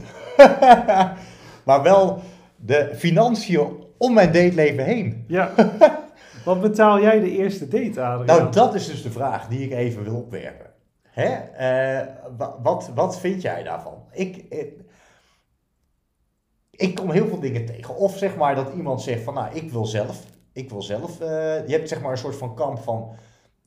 [1.66, 2.20] maar wel
[2.56, 5.24] de financiën om mijn dateleven heen.
[5.28, 5.50] Ja.
[6.44, 8.38] wat betaal jij de eerste date, Adriaan?
[8.38, 10.66] Nou, dat is dus de vraag die ik even wil opwerpen.
[11.02, 11.28] Hè?
[11.34, 13.94] Eh, wa- wat, wat vind jij daarvan?
[14.12, 14.72] Ik, ik,
[16.76, 17.96] ik kom heel veel dingen tegen.
[17.96, 20.24] Of zeg maar dat iemand zegt van, nou, ik wil zelf.
[20.52, 21.20] Ik wil zelf.
[21.20, 21.26] eh,
[21.66, 23.14] je hebt zeg maar een soort van kamp van,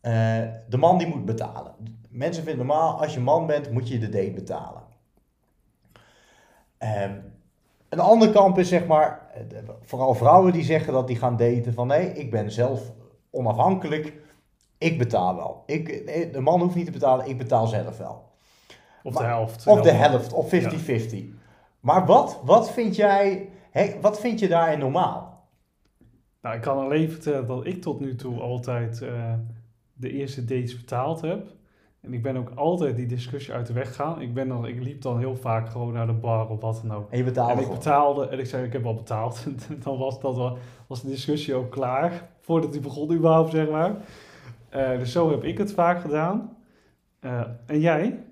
[0.01, 1.75] eh, de man die moet betalen.
[2.09, 4.81] Mensen vinden normaal, als je man bent, moet je de date betalen.
[6.77, 7.13] Ehm,
[7.89, 11.73] een ander kamp is zeg maar, eh, vooral vrouwen die zeggen dat die gaan daten
[11.73, 12.81] van, nee, ik ben zelf
[13.29, 14.13] onafhankelijk.
[14.77, 15.63] Ik betaal wel.
[15.65, 15.87] Ik,
[16.33, 18.27] de man hoeft niet te betalen, ik betaal zelf wel.
[19.03, 19.67] of de helft.
[19.67, 21.33] Of de helft, of 50-50.
[21.79, 25.47] Maar wat, wat vind jij, hè, wat vind je daarin normaal?
[26.41, 29.33] Nou, ik kan alleen vertellen dat ik tot nu toe altijd eh,
[29.93, 31.47] de eerste dates betaald heb.
[32.01, 34.21] En ik ben ook altijd die discussie uit de weg gegaan.
[34.21, 36.97] Ik, ben dan, ik liep dan heel vaak gewoon naar de bar of wat dan
[36.97, 37.11] ook.
[37.11, 39.45] En je betaalt En ik betaalde en ik zei, ik heb al betaald.
[39.83, 43.95] dan was, dat wel, was de discussie ook klaar, voordat die begon überhaupt, zeg maar.
[44.69, 46.57] Eh, dus zo heb ik het vaak gedaan.
[47.19, 48.23] Eh, en jij?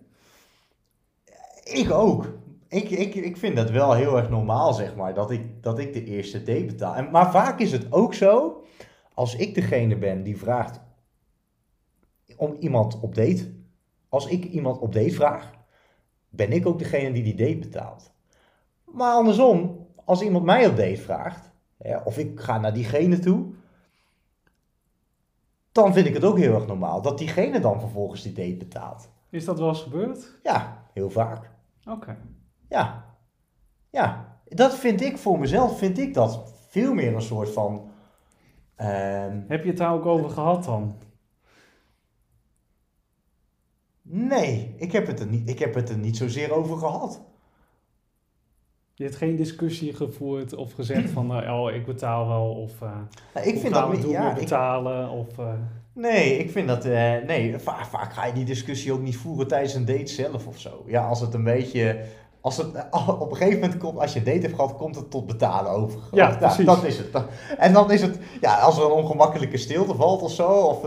[1.63, 2.36] Ik ook.
[2.67, 5.93] Ik, ik, ik vind dat wel heel erg normaal, zeg maar, dat ik, dat ik
[5.93, 6.95] de eerste date betaal.
[6.95, 8.63] En, maar vaak is het ook zo,
[9.13, 10.79] als ik degene ben die vraagt
[12.37, 13.53] om iemand op date,
[14.09, 15.51] als ik iemand op date vraag,
[16.29, 18.11] ben ik ook degene die die date betaalt.
[18.85, 23.45] Maar andersom, als iemand mij op date vraagt, hè, of ik ga naar diegene toe,
[25.71, 29.09] dan vind ik het ook heel erg normaal dat diegene dan vervolgens die date betaalt.
[29.29, 30.39] Is dat wel eens gebeurd?
[30.43, 31.51] Ja, heel vaak.
[31.89, 32.17] Oké.
[32.69, 33.05] Ja.
[33.89, 34.39] Ja.
[34.45, 37.89] Dat vind ik voor mezelf, vind ik dat veel meer een soort van...
[38.75, 40.95] ehm, Heb je het daar ook over gehad dan?
[44.01, 47.21] nee, ik heb, het er niet, ik heb het er niet zozeer over gehad.
[48.93, 52.97] Je hebt geen discussie gevoerd of gezegd van, nou, oh, ik betaal wel, of uh,
[53.33, 53.87] Nou, ik vind dat...
[53.87, 55.37] we het doen ja, met ik- betalen, of...
[55.39, 55.53] eh,
[55.93, 56.85] nee, ik vind dat...
[56.85, 60.47] eh, nee, va- vaak ga je die discussie ook niet voeren tijdens een date zelf
[60.47, 60.83] of zo.
[60.87, 62.05] Ja, als het een beetje...
[62.47, 62.67] Als het,
[63.19, 65.71] op een gegeven moment komt, als je een date hebt gehad, komt het tot betalen
[65.71, 65.99] over.
[66.11, 66.65] Ja, Nou, precies.
[66.65, 67.07] Dat is het.
[67.57, 70.77] En dan is het, ja, als er een ongemakkelijke stilte valt of zo, of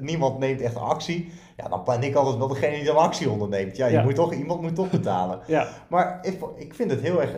[0.00, 3.76] niemand neemt echt actie, ja, dan ben ik altijd wel degene die dan actie onderneemt.
[3.76, 4.02] Ja, je Ja.
[4.02, 5.40] moet toch, iemand moet toch betalen.
[5.46, 7.36] ja, Maar ik, ik vind het heel erg,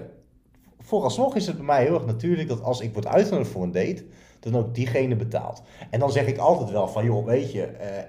[0.78, 3.72] vooralsnog is het bij mij heel erg natuurlijk dat als ik word uitgenodigd voor een
[3.72, 4.04] date,
[4.40, 5.62] dan ook diegene betaalt.
[5.90, 8.02] En dan zeg ik altijd wel van, joh, weet je, eh,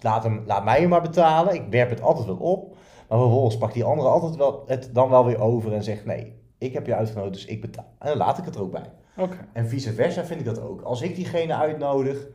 [0.00, 1.54] laat, hem, laat mij hem maar betalen.
[1.54, 2.73] Ik werp het altijd wel op.
[3.08, 6.34] Maar vervolgens pakt die andere altijd wel het dan wel weer over en zegt, nee,
[6.58, 7.94] ik heb je uitgenodigd, dus ik betaal.
[7.98, 8.90] En dan laat ik het er ook bij.
[9.16, 9.36] oké.
[9.52, 10.82] En vice versa vind ik dat ook.
[10.82, 12.26] Als ik diegene uitnodig,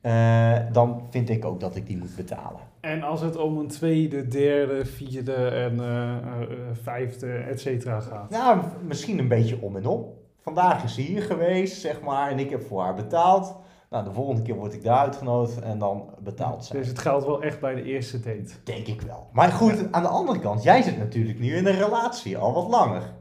[0.00, 2.60] eh, dan vind ik ook dat ik die moet betalen.
[2.80, 6.48] En als het om een tweede, derde, vierde en eh, eh,
[6.82, 8.30] vijfde, et cetera gaat?
[8.30, 10.04] Nou, misschien een beetje om en om.
[10.40, 13.56] Vandaag is ze hier geweest, zeg maar, en ik heb voor haar betaald.
[13.92, 16.78] Nou, de volgende keer word ik daar uitgenodigd en dan betaalt zij.
[16.78, 18.52] Dus het geldt wel echt bij de eerste date.
[18.64, 19.28] Denk ik wel.
[19.32, 22.68] Maar goed, aan de andere kant, jij zit natuurlijk nu in een relatie, al wat
[22.68, 23.14] langer.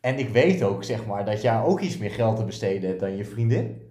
[0.00, 3.00] En ik weet ook, zeg maar, dat jij ook iets meer geld te besteden hebt
[3.00, 3.90] dan je vriendin.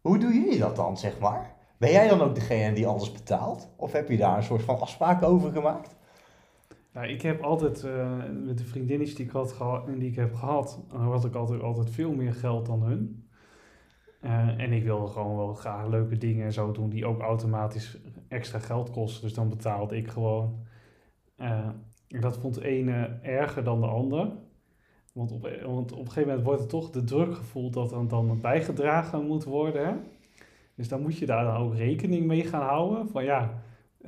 [0.00, 1.54] Hoe doen jullie dat dan, zeg maar?
[1.78, 3.68] Ben jij dan ook degene die alles betaalt?
[3.76, 5.96] Of heb je daar een soort van afspraak over gemaakt?
[6.92, 9.54] Nou, ik heb altijd eh, met de vriendinnetjes die ik, had
[9.86, 13.25] en die ik heb gehad, had ik altijd, altijd veel meer geld dan hun.
[14.26, 17.98] Eh, en ik wilde gewoon wel graag leuke dingen en zo doen die ook automatisch
[18.28, 19.22] extra geld kosten.
[19.22, 20.58] Dus dan betaalde ik gewoon.
[21.36, 21.68] Eh,
[22.08, 24.32] en dat vond de ene erger dan de ander.
[25.12, 28.08] Want op, want op een gegeven moment wordt er toch de druk gevoeld dat er
[28.08, 29.86] dan bijgedragen moet worden.
[29.86, 29.94] Hè?
[30.74, 33.08] Dus dan moet je daar dan ook rekening mee gaan houden.
[33.08, 33.62] Van ja,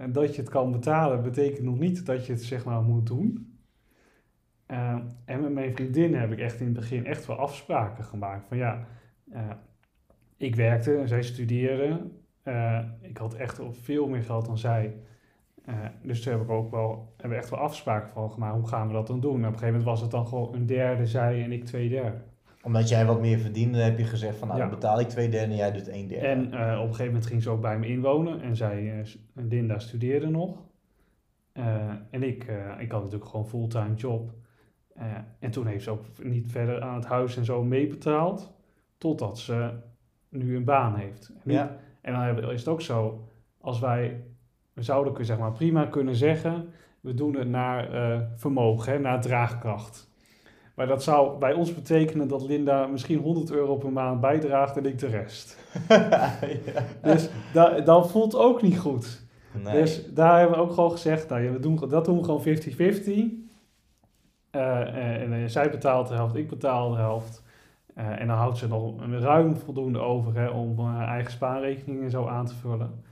[0.08, 3.58] dat je het kan betalen betekent nog niet dat je het zeg maar moet doen.
[4.66, 8.48] Eh, en met mijn vriendin heb ik echt in het begin echt wel afspraken gemaakt.
[8.48, 8.86] Van ja,
[10.38, 12.00] ik werkte en zij studeerde.
[12.42, 14.96] Eh, ik had echt veel meer geld dan zij.
[15.64, 18.54] Eh, dus toen heb ik ook wel, hebben we echt wel afspraken van gemaakt.
[18.54, 19.34] Hoe gaan we dat dan doen?
[19.34, 21.88] En op een gegeven moment was het dan gewoon een derde zij en ik twee
[21.88, 22.16] derde.
[22.62, 24.66] Omdat jij wat meer verdiende, heb je gezegd van nou, Ja.
[24.66, 26.26] dan betaal ik twee derde en jij doet één derde.
[26.26, 28.40] En eh, op een gegeven moment ging ze ook bij me inwonen.
[28.40, 30.66] En zij, Linda, studeerde nog.
[32.10, 32.46] En ik,
[32.78, 34.32] ik had natuurlijk gewoon een fulltime job.
[35.38, 38.52] En toen heeft ze ook niet verder aan het huis en zo meebetaald.
[38.98, 39.70] Totdat ze
[40.28, 41.32] nu een baan heeft.
[41.44, 41.76] En, ja.
[42.00, 43.24] en dan is het ook zo,
[43.60, 44.24] als wij,
[44.72, 46.68] we zouden zeg maar, prima kunnen zeggen,
[47.00, 50.08] we doen het naar eh, vermogen, hè, naar draagkracht.
[50.74, 54.86] Maar dat zou bij ons betekenen dat Linda misschien 100 euro per maand bijdraagt en
[54.86, 55.58] ik de rest.
[55.88, 56.38] Ja.
[57.02, 59.26] Dus da, dat voelt ook niet goed.
[59.52, 59.80] Nee.
[59.80, 62.42] Dus daar hebben we ook gewoon gezegd, nou, ja, we doen, dat doen we gewoon
[62.42, 63.46] 50-50.
[64.50, 67.42] Eh, eh, en zij betaalt de helft, ik betaal de helft.
[67.98, 72.02] Eh, en dan houdt ze nog een ruim voldoende over hè, om eh, eigen spaarrekeningen
[72.04, 73.04] en zo aan te vullen.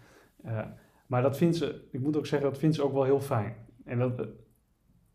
[0.43, 0.59] Eh,
[1.07, 3.55] maar dat vindt ze, ik moet ook zeggen, dat vindt ze ook wel heel fijn.
[3.85, 4.29] En dat,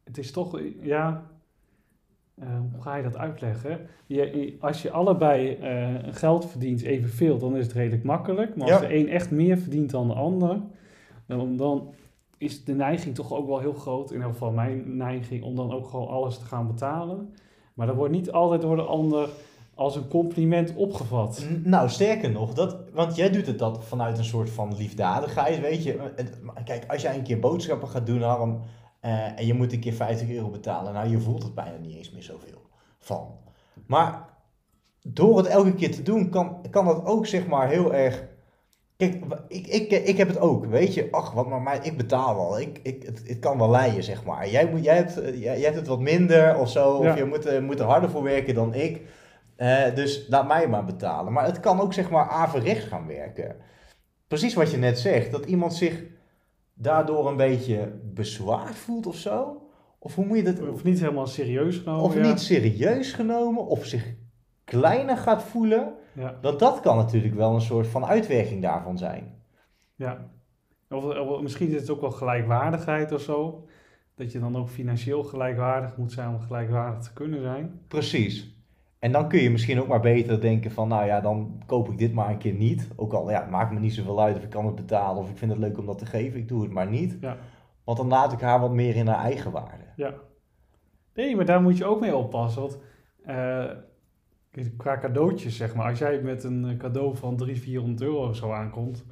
[0.04, 1.24] het is toch, ja,
[2.72, 3.80] hoe ga je dat uitleggen?
[4.06, 5.58] Je, als je allebei
[6.12, 8.56] geld verdient evenveel, dan is het redelijk makkelijk.
[8.56, 8.88] Maar als Ja.
[8.88, 10.62] de een echt meer verdient dan de ander,
[11.28, 11.94] dan, dan
[12.38, 14.10] is de neiging toch ook wel heel groot.
[14.10, 17.34] In ieder geval mijn neiging om dan ook gewoon alles te gaan betalen.
[17.74, 19.30] Maar dat wordt niet altijd door de ander
[19.82, 21.46] als een compliment opgevat.
[21.64, 25.84] Nou, sterker nog, dat, want jij doet het dat vanuit een soort van liefdadigheid, weet
[25.84, 26.14] je.
[26.66, 28.62] Kijk, als jij een keer boodschappen gaat doen, Harm,
[29.00, 31.96] eh, en je moet een keer 50 euro betalen, nou, je voelt het bijna niet
[31.96, 32.62] eens meer zoveel
[33.00, 33.28] van.
[33.88, 34.26] Maar
[35.02, 38.24] door het elke keer te doen, kan, kan dat ook, zeg maar, heel erg...
[38.98, 41.08] Kijk, ik, ik, ik heb het ook, weet je.
[41.12, 42.60] Ach, wat maar, maar ik betaal wel.
[42.60, 44.50] Ik, ik, het, het kan wel leiden, zeg maar.
[44.50, 47.04] Jij, moet, jij, hebt, eh, jij, jij hebt het wat minder of zo.
[47.04, 47.12] Ja.
[47.12, 49.02] Of je moet, er- moet er harder voor werken dan ik.
[49.96, 51.34] Dus laat mij maar betalen.
[51.34, 53.56] Maar het kan ook zeg maar averechts gaan werken.
[54.28, 55.32] Precies wat je net zegt.
[55.32, 56.04] Dat iemand zich
[56.74, 59.62] daardoor een beetje bezwaard voelt of zo.
[60.00, 60.70] Of hoe moet je dat...
[60.70, 62.04] Of niet helemaal serieus genomen.
[62.04, 62.22] Of ja.
[62.22, 63.66] niet serieus genomen.
[63.66, 64.14] Of zich
[64.64, 65.94] kleiner gaat voelen.
[66.14, 69.44] Ja, Dat, dat kan natuurlijk wel een soort van uitwerking daarvan zijn.
[69.96, 70.30] ja.
[70.90, 73.68] Of, of misschien is het ook wel gelijkwaardigheid of zo.
[74.16, 77.82] Dat je dan ook financieel gelijkwaardig moet zijn om gelijkwaardig te kunnen zijn.
[77.88, 78.61] Precies.
[79.02, 81.98] En dan kun je misschien ook maar beter denken van, nou ja, dan koop ik
[81.98, 82.88] dit maar een keer niet.
[82.96, 85.30] Ook al, ja, het maakt me niet zoveel uit of ik kan het betalen of
[85.30, 86.40] ik vind het leuk om dat te geven.
[86.40, 87.18] Ik doe het maar niet.
[87.22, 87.38] Ja.
[87.84, 89.84] Want dan laat ik haar wat meer in haar eigen waarde.
[89.96, 90.14] Ja.
[91.14, 92.62] Nee, maar daar moet je ook mee oppassen.
[92.62, 92.80] Want
[93.24, 93.70] eh,
[94.78, 95.90] qua cadeautjes, zeg maar.
[95.90, 99.06] Als jij met een eh, cadeau van 300, 400 euro of zo aankomt...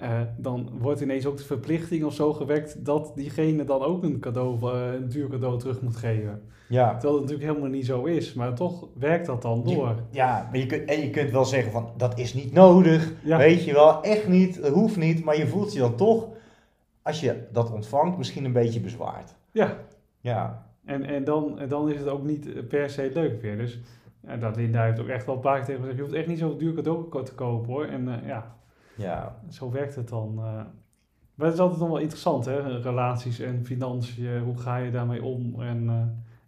[0.00, 2.84] eh, dan wordt ineens ook de verplichting of zo gewekt...
[2.84, 6.42] dat diegene dan ook een cadeau, eh, een duur cadeau terug moet geven.
[6.68, 6.90] Ja.
[6.92, 8.34] Terwijl het natuurlijk helemaal niet zo is.
[8.34, 9.94] Maar toch werkt dat dan Je- door.
[10.10, 13.12] Ja, maar je kunt, en je kunt wel zeggen van, dat is niet nodig.
[13.22, 13.36] Ja.
[13.38, 15.24] Weet je wel, echt niet, dat hoeft niet.
[15.24, 16.28] Maar je voelt je dan toch,
[17.02, 19.34] als je dat ontvangt, misschien een beetje bezwaard.
[19.52, 19.76] Ja,
[20.20, 20.66] Ja.
[20.84, 23.56] en, en, dan, en dan is het ook niet eh, per se leuk weer.
[23.56, 23.80] Dus
[24.26, 25.98] ja, dat Linda heeft ook echt wel een paar keer tegen me gezegd...
[25.98, 27.84] je hoeft echt niet zo'n duur cadeau te kopen hoor.
[27.84, 28.54] En ja,
[29.00, 29.40] Ja.
[29.48, 30.38] zo werkt het dan.
[30.38, 30.64] eh.
[31.34, 34.38] Maar het is altijd nog wel interessant hè, relaties en financiën.
[34.40, 35.60] Hoe ga je daarmee om?
[35.60, 35.88] En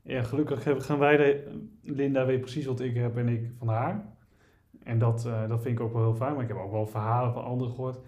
[0.03, 1.17] ja, gelukkig gaan wij...
[1.17, 4.05] De, Linda weet precies wat ik heb en ik van haar.
[4.83, 6.33] En dat, eh, dat vind ik ook wel heel fijn.
[6.33, 7.99] Maar ik heb ook wel verhalen van anderen gehoord...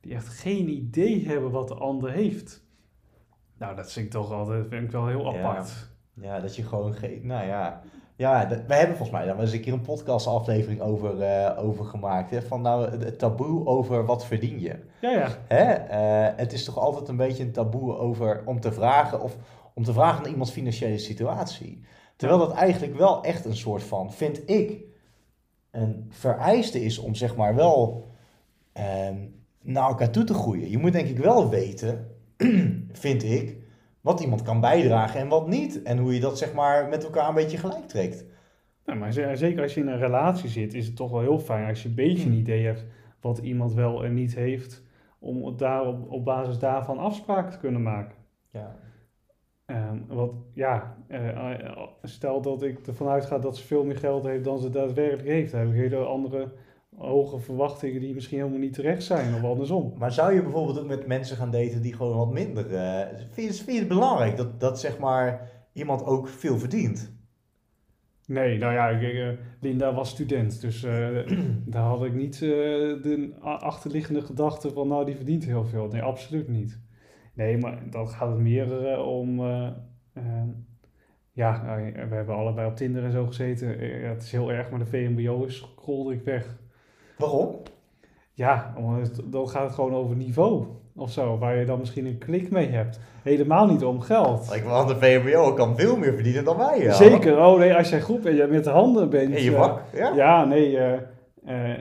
[0.00, 2.64] die echt geen idee hebben wat de ander heeft.
[3.58, 5.68] Nou, dat vind ik toch altijd vind ik wel heel apart.
[5.68, 7.22] Ja, dat je gewoon geeft.
[7.24, 7.80] Nou ja.
[8.16, 11.64] Ja, dat- we hebben volgens mij daar wel eens een keer een podcastaflevering over, eh,
[11.64, 12.30] over gemaakt.
[12.30, 12.42] Hè?
[12.42, 14.76] Van nou, het- het taboe over wat verdien je.
[15.00, 15.28] Ja, ja.
[15.48, 15.72] Hè?
[15.72, 19.36] Eh, het is toch altijd een beetje een taboe over om te vragen of
[19.74, 21.80] om te vragen naar iemands financiële situatie.
[22.16, 24.80] Terwijl dat eigenlijk wel echt een soort van, vind ik,
[25.70, 28.06] een vereiste is om zeg maar wel
[28.72, 29.16] ehm,
[29.62, 30.70] naar elkaar toe te groeien.
[30.70, 32.10] Je moet denk ik wel weten,
[32.92, 33.56] vind ik,
[34.02, 35.82] wat iemand kan bijdragen en wat niet.
[35.82, 38.24] En hoe je dat zeg maar met elkaar een beetje gelijk trekt.
[38.84, 41.38] Nou, maar ze- zeker als je in een relatie zit, is het toch wel heel
[41.38, 42.86] fijn als je een beetje een idee hebt
[43.20, 44.82] wat iemand wel en niet heeft,
[45.18, 48.16] om daar op, op basis daarvan afspraken te kunnen maken.
[48.50, 48.76] Ja.
[49.66, 51.28] Ehm, wat, ja, eh,
[51.60, 55.28] eh, stel dat ik ervan uitga dat ze veel meer geld heeft dan ze daadwerkelijk
[55.28, 55.50] heeft.
[55.52, 56.52] Dan heb ik hele andere
[57.06, 59.94] hoge verwachtingen die misschien helemaal niet terecht zijn, of andersom.
[59.98, 62.74] Maar zou je bijvoorbeeld ook met mensen gaan daten die gewoon wat minder...
[62.74, 67.20] eh, vind, je, vind je het belangrijk dat, dat zeg maar iemand ook veel verdient?
[68.26, 69.28] Nee, nou ja, ik, eh,
[69.60, 71.26] Linda was student, dus eh,
[71.74, 75.88] daar had ik niet de achterliggende gedachte van, nou, die verdient heel veel.
[75.88, 76.80] Nee, absoluut niet.
[77.34, 79.70] Nee, maar dan gaat het meer om, eh,
[80.12, 80.48] ehm,
[81.32, 84.00] ja, nou, we hebben allebei op Tinder en zo gezeten.
[84.00, 86.60] Ja, het is heel erg, maar de VMBO is scrolde ik weg.
[87.18, 87.54] Waarom?
[88.32, 88.74] Ja,
[89.24, 92.68] dan gaat het gewoon over niveau of zo, waar je dan misschien een klik mee
[92.68, 93.00] hebt.
[93.22, 94.52] Helemaal niet om geld.
[94.54, 96.80] Ik want de VMBO kan veel meer verdienen dan wij.
[96.80, 96.92] Ja.
[96.92, 99.34] Zeker, oh nee, als jij goed bent, met de handen bent.
[99.34, 100.12] In je eh, vak, ja?
[100.14, 100.78] Ja, nee.
[100.78, 100.98] eh,
[101.44, 101.78] eh,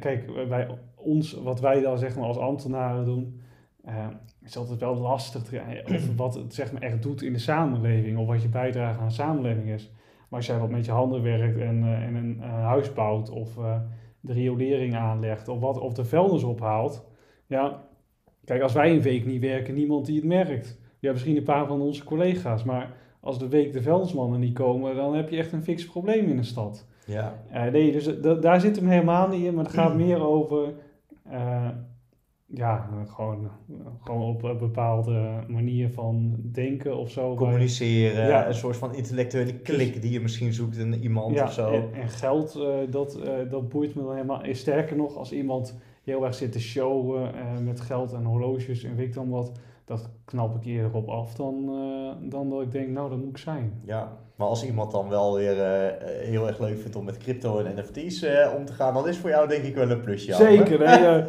[0.00, 3.40] kijk, wij, ons, wat wij dan zeg maar als ambtenaren doen,
[3.84, 4.06] eh,
[4.42, 5.62] is altijd wel lastig eh,
[5.94, 9.08] over wat het zeg maar echt doet in de samenleving of wat je bijdrage aan
[9.08, 9.90] de samenleving is.
[10.28, 13.30] Maar als jij wat met je handen werkt en, eh, en een eh, huis bouwt
[13.30, 13.76] of eh,
[14.24, 17.04] de riolering aanlegt of, wat, of de vuilnis ophaalt,
[17.46, 17.82] ja,
[18.44, 20.78] kijk, als wij een week niet werken, niemand die het merkt.
[20.98, 24.96] Ja, misschien een paar van onze collega's, maar als de week de vuilnismannen niet komen,
[24.96, 26.86] dan heb je echt een fix probleem in de stad.
[27.06, 27.42] Ja.
[27.50, 30.74] Eh, nee, dus d- daar zit hem helemaal niet in, maar het gaat meer over,
[31.22, 31.68] eh,
[32.54, 33.48] ja, gewoon,
[34.00, 37.34] gewoon op een bepaalde manier van denken of zo.
[37.34, 38.46] Communiceren, Ja.
[38.48, 41.70] een soort van intellectuele klik die je misschien zoekt in iemand ja, of zo.
[41.72, 44.42] En, en geld, eh, dat, eh, dat boeit me dan helemaal.
[44.42, 48.84] Eh, Sterker nog, als iemand heel erg zit te showen eh, met geld en horloges
[48.84, 49.52] en weet ik dan wat,
[49.84, 53.28] dat knap ik eerder op af dan, eh, dan dat ik denk, nou, dat moet
[53.28, 53.72] ik zijn.
[53.84, 55.94] Ja, maar als iemand dan wel weer eh, eh,
[56.28, 59.18] heel erg leuk vindt om met crypto en NFT's eh, om te gaan, dan is
[59.18, 60.32] voor jou denk ik wel een plusje.
[60.32, 60.82] Zeker.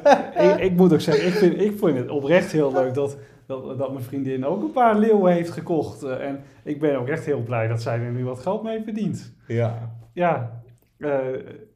[0.46, 3.78] Ik, ik moet ook zeggen, ik vind, ik vind het oprecht heel leuk dat, dat,
[3.78, 6.04] dat mijn vriendin ook een paar leeuwen heeft gekocht.
[6.04, 9.34] en ik ben ook echt heel blij dat zij er nu wat geld mee verdient.
[9.48, 9.91] Ja.
[10.13, 10.62] Ja,
[10.98, 11.20] eh,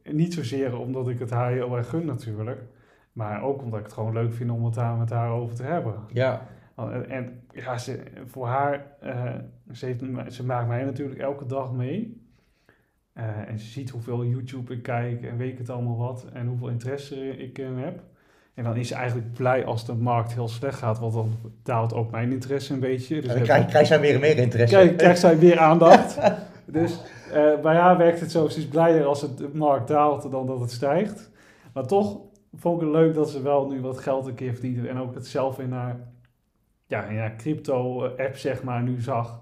[0.03, 2.61] niet zozeer omdat ik het haar heel erg gun natuurlijk.
[3.13, 5.63] Maar ook omdat ik het gewoon leuk vind om het daar met haar over te
[5.63, 5.95] hebben.
[6.13, 6.47] Ja.
[6.87, 9.33] En, en ja, ze, voor haar, eh,
[9.71, 12.27] ze, heeft, ze maakt mij natuurlijk elke dag mee.
[13.13, 16.25] Eh, en ze ziet hoeveel YouTube ik kijk en weet het allemaal wat.
[16.33, 18.03] En hoeveel interesse ik heb.
[18.53, 20.99] En dan is ze eigenlijk blij als de markt heel slecht gaat.
[20.99, 23.15] Want dan daalt ook mijn interesse een beetje.
[23.15, 24.93] Dus dan heb krijg, zij weer meer interesse.
[24.97, 26.17] Krijgt zij weer aandacht.
[26.65, 27.01] dus
[27.33, 28.47] eh, bij haar werkt het zo.
[28.47, 31.29] Ze is blijer als het de markt daalt dan dat het stijgt.
[31.73, 32.19] Maar toch
[32.55, 34.87] vond ik het leuk dat ze wel nu wat geld een keer verdient.
[34.87, 35.99] En ook het zelf in haar,
[36.89, 39.41] ja, in crypto-app zeg maar nu zag.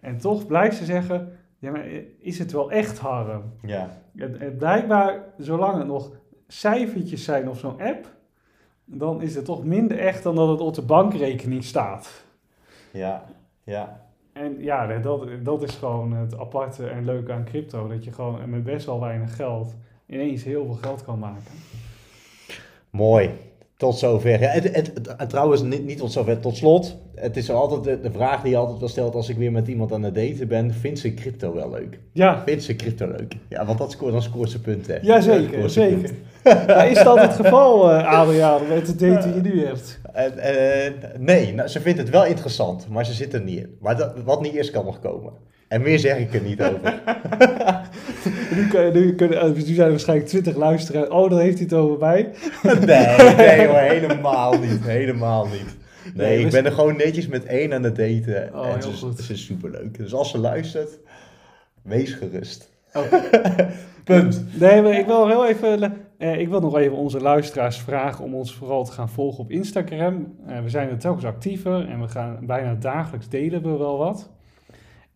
[0.00, 1.86] En toch blijft ze zeggen, ja, maar
[2.18, 3.42] is het wel echt Harm?
[3.62, 3.90] Ja.
[4.16, 6.10] Het, het blijkbaar, zolang het nog
[6.46, 8.06] cijfertjes zijn op zo'n app...
[8.84, 12.24] dan is het toch minder echt dan dat het op de bankrekening staat.
[12.90, 13.24] Ja.
[13.64, 14.06] Ja.
[14.32, 17.88] En ja, dat, dat is gewoon het aparte en leuke aan crypto.
[17.88, 19.74] Dat je gewoon met best wel weinig geld
[20.06, 21.52] ineens heel veel geld kan maken.
[22.90, 23.30] Mooi.
[23.80, 24.42] Tot zover.
[24.42, 26.40] En trouwens, niet, niet tot zover.
[26.40, 26.96] Tot slot.
[27.14, 29.68] Het is altijd de, de vraag die je altijd wel stelt als ik weer met
[29.68, 30.74] iemand aan het daten ben.
[30.74, 31.98] Vindt ze crypto wel leuk?
[32.12, 33.36] Ja, Vindt ze crypto leuk?
[33.48, 34.98] Ja, want dat scoort, dan scoort ze punten.
[35.02, 35.70] ja Dan zeker.
[35.70, 36.10] zeker.
[36.66, 40.00] Ja, is dat het geval, eh Adriaan, met de date die je nu hebt?
[40.12, 43.76] Eh, nee, nou, ze vindt het wel interessant, maar ze zit er niet in.
[43.80, 45.32] Maar dat, wat niet is, kan nog komen.
[45.68, 47.02] En meer zeg ik er niet over.
[48.54, 51.08] Nu, kun- nu, kunnen, eh, nu zijn er waarschijnlijk 20 luisteraars.
[51.08, 52.30] Oh, dan heeft hij het over mij.
[52.86, 54.80] Nee, nee hoor, helemaal niet.
[54.86, 55.76] Helemaal niet.
[56.14, 58.50] Nee, Nee, ik ben er gewoon netjes met één aan het daten.
[58.54, 59.18] Oh, en ze, goed.
[59.20, 59.98] ze is superleuk.
[59.98, 60.98] Dus als ze luistert,
[61.82, 62.70] wees gerust.
[62.92, 63.02] Oh.
[64.04, 64.44] Punt.
[64.60, 65.92] Nee, maar ik wil heel even.
[66.18, 69.50] eh, ik wil nog even onze luisteraars vragen om ons vooral te gaan volgen op
[69.50, 70.34] Instagram.
[70.46, 74.30] Eh, we zijn er telkens actiever en we gaan bijna dagelijks delen we wel wat.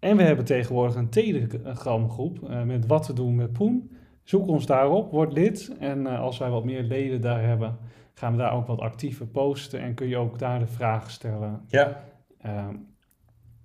[0.04, 3.90] En we hebben tegenwoordig een Telegram groep eh, met wat te doen met Poen.
[4.22, 5.72] Zoek ons daarop, word lid.
[5.78, 7.76] En eh, als wij wat meer leden daar hebben,
[8.14, 9.80] gaan we daar ook wat actiever posten.
[9.80, 11.60] En kun je ook daar de vragen stellen.
[11.68, 12.04] Ja.
[12.40, 12.74] Ehm,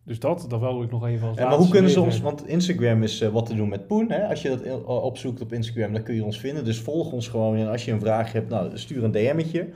[0.03, 2.47] dus dat, dat wil ik nog even als En maar hoe kunnen ze ons, want
[2.47, 4.11] Instagram is eh, wat te doen met Poen.
[4.11, 4.27] Hè?
[4.27, 6.65] Als je dat opzoekt op Instagram, dan kun je ons vinden.
[6.65, 7.55] Dus volg ons gewoon.
[7.55, 9.69] En als je een vraag hebt, nou, stuur een DM'tje.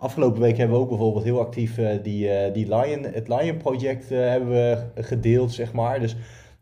[0.00, 3.56] Afgelopen week hebben we ook bijvoorbeeld heel actief eh, die, eh, die Lion, het Lion
[3.56, 6.00] Project eh, hebben we gedeeld, zeg maar.
[6.00, 6.16] Dus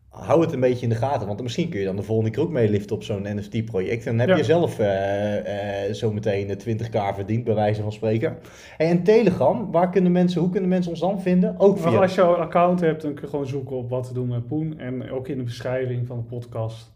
[0.09, 1.27] hou het een beetje in de gaten.
[1.27, 4.05] Want misschien kun je dan de volgende keer ook meeliften op zo'n NFT-project.
[4.05, 4.35] En dan heb Ja.
[4.35, 8.37] je zelf eh zometeen de 20k verdiend, bij wijze van spreken.
[8.77, 11.59] En Telegram, waar kunnen mensen, hoe kunnen mensen ons dan vinden?
[11.59, 12.01] Ook via...
[12.01, 14.47] als je een account hebt, dan kun je gewoon zoeken op wat te doen met
[14.47, 14.79] Poen.
[14.79, 16.95] En ook in de beschrijving van de podcast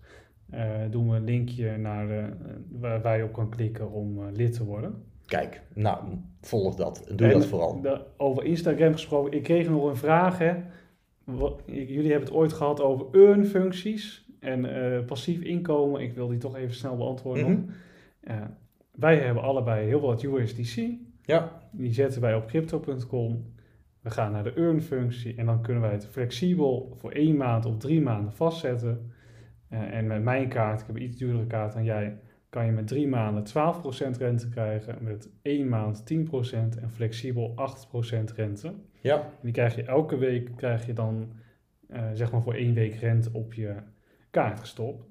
[0.89, 2.34] doen we een linkje naar
[2.80, 5.10] waar, je op kan klikken om lid te worden.
[5.32, 6.04] Kijk, nou,
[6.41, 7.12] volg dat.
[7.15, 7.82] Doe En dat vooral.
[7.82, 10.38] de- over Instagram gesproken, ik kreeg nog een vraag.
[10.38, 10.53] Hè.
[11.24, 16.01] Wat- jullie hebben het ooit gehad over earn-functies en eh, passief inkomen.
[16.01, 17.51] Ik wil die toch even snel beantwoorden.
[17.51, 17.62] Mhm.
[18.22, 18.41] Eh,
[18.91, 20.89] wij hebben allebei heel wat USDC.
[21.22, 23.53] Ja, Die zetten wij op crypto.com.
[24.01, 27.78] We gaan naar de earn-functie en dan kunnen wij het flexibel voor één maand of
[27.78, 29.12] drie maanden vastzetten.
[29.70, 32.18] Eh, en met mijn kaart, ik heb een iets duurdere kaart dan jij,
[32.52, 33.43] kan je met drie maanden
[34.16, 37.54] 12% rente krijgen, met één maand 10% en flexibel
[38.32, 38.74] 8% rente.
[39.02, 39.16] ja.
[39.16, 41.32] En die krijg je elke week, krijg je dan
[41.88, 43.76] eh, zeg maar voor één week rente op je
[44.30, 45.04] kaart gestopt.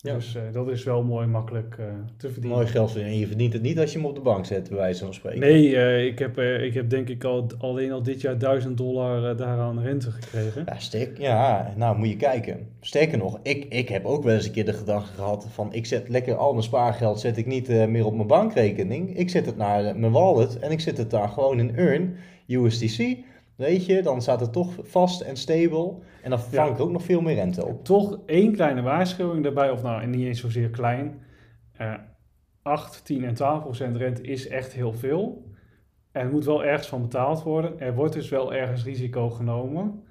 [0.00, 0.14] Ja.
[0.14, 1.86] Dus eh, dat is wel mooi makkelijk eh,
[2.16, 2.58] te verdienen.
[2.58, 3.14] Mooi geld verdienen.
[3.14, 5.14] En je verdient het niet als je hem op de bank zet, bij wijze van
[5.14, 5.40] spreken.
[5.40, 9.36] Nee, eh, ik, heb, ik heb denk ik al alleen al dit jaar 1000 dollar
[9.36, 10.62] daaraan rente gekregen.
[10.66, 12.68] Ja, sterk, ja, nou moet je kijken.
[12.80, 15.86] Sterker nog, ik, ik heb ook wel eens een keer de gedachte gehad van ik
[15.86, 19.16] zet lekker al mijn spaargeld zet ik niet meer op mijn bankrekening.
[19.16, 23.16] Ik zet het naar mijn wallet en ik zet het daar gewoon in Earn, USDC.
[23.58, 25.94] Weet je, dan staat het toch vast en stable.
[26.22, 26.74] En dan vang Ja.
[26.74, 27.84] ik ook nog veel meer rente op.
[27.84, 31.20] Toch één kleine waarschuwing daarbij, of nou niet eens zozeer klein.
[31.72, 31.94] Eh
[32.62, 35.50] 8, 10 en 12 procent rente is echt heel veel.
[36.12, 37.80] En het moet wel ergens van betaald worden.
[37.80, 40.02] Er wordt dus wel ergens risico genomen.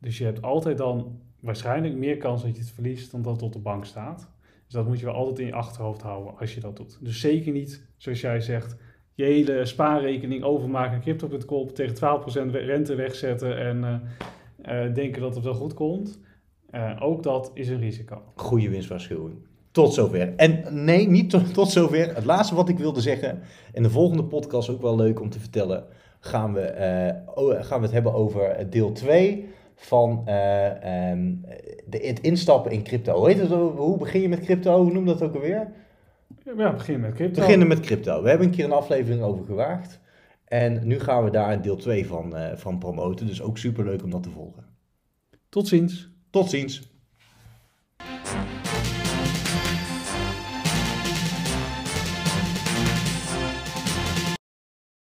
[0.00, 3.42] Dus je hebt altijd dan waarschijnlijk meer kans dat je het verliest dan dat het
[3.42, 4.30] op de bank staat.
[4.64, 6.98] Dus dat moet je wel altijd in je achterhoofd houden als je dat doet.
[7.00, 8.76] Dus zeker niet, zoals jij zegt,
[9.18, 11.94] je hele spaarrekening overmaken naar crypto.com tegen
[12.50, 16.20] 12% rente wegzetten en eh, eh, denken dat het wel goed komt.
[16.70, 18.22] Eh, ook dat is een risico.
[18.34, 19.36] Goede winstwaarschuwing.
[19.70, 20.34] Tot zover.
[20.36, 22.14] En nee, niet tot, tot zover.
[22.14, 23.40] Het laatste wat ik wilde zeggen.
[23.72, 25.84] In de volgende podcast ook wel leuk om te vertellen.
[26.20, 26.72] Gaan we,
[27.60, 31.34] gaan we het hebben over deel 2 van eh, ehm,
[31.86, 33.14] de, het instappen in crypto.
[33.14, 34.82] Hoe, hoe begin je met crypto?
[34.82, 35.72] Hoe noem dat ook alweer?
[36.56, 37.40] Ja, begin met crypto.
[37.40, 38.22] Beginnen met crypto.
[38.22, 40.00] We hebben een keer een aflevering over gewaagd.
[40.44, 43.26] En nu gaan we daar een deel 2 van, eh, van promoten.
[43.26, 44.64] Dus ook super leuk om dat te volgen.
[45.48, 46.10] Tot ziens.
[46.30, 46.97] Tot ziens.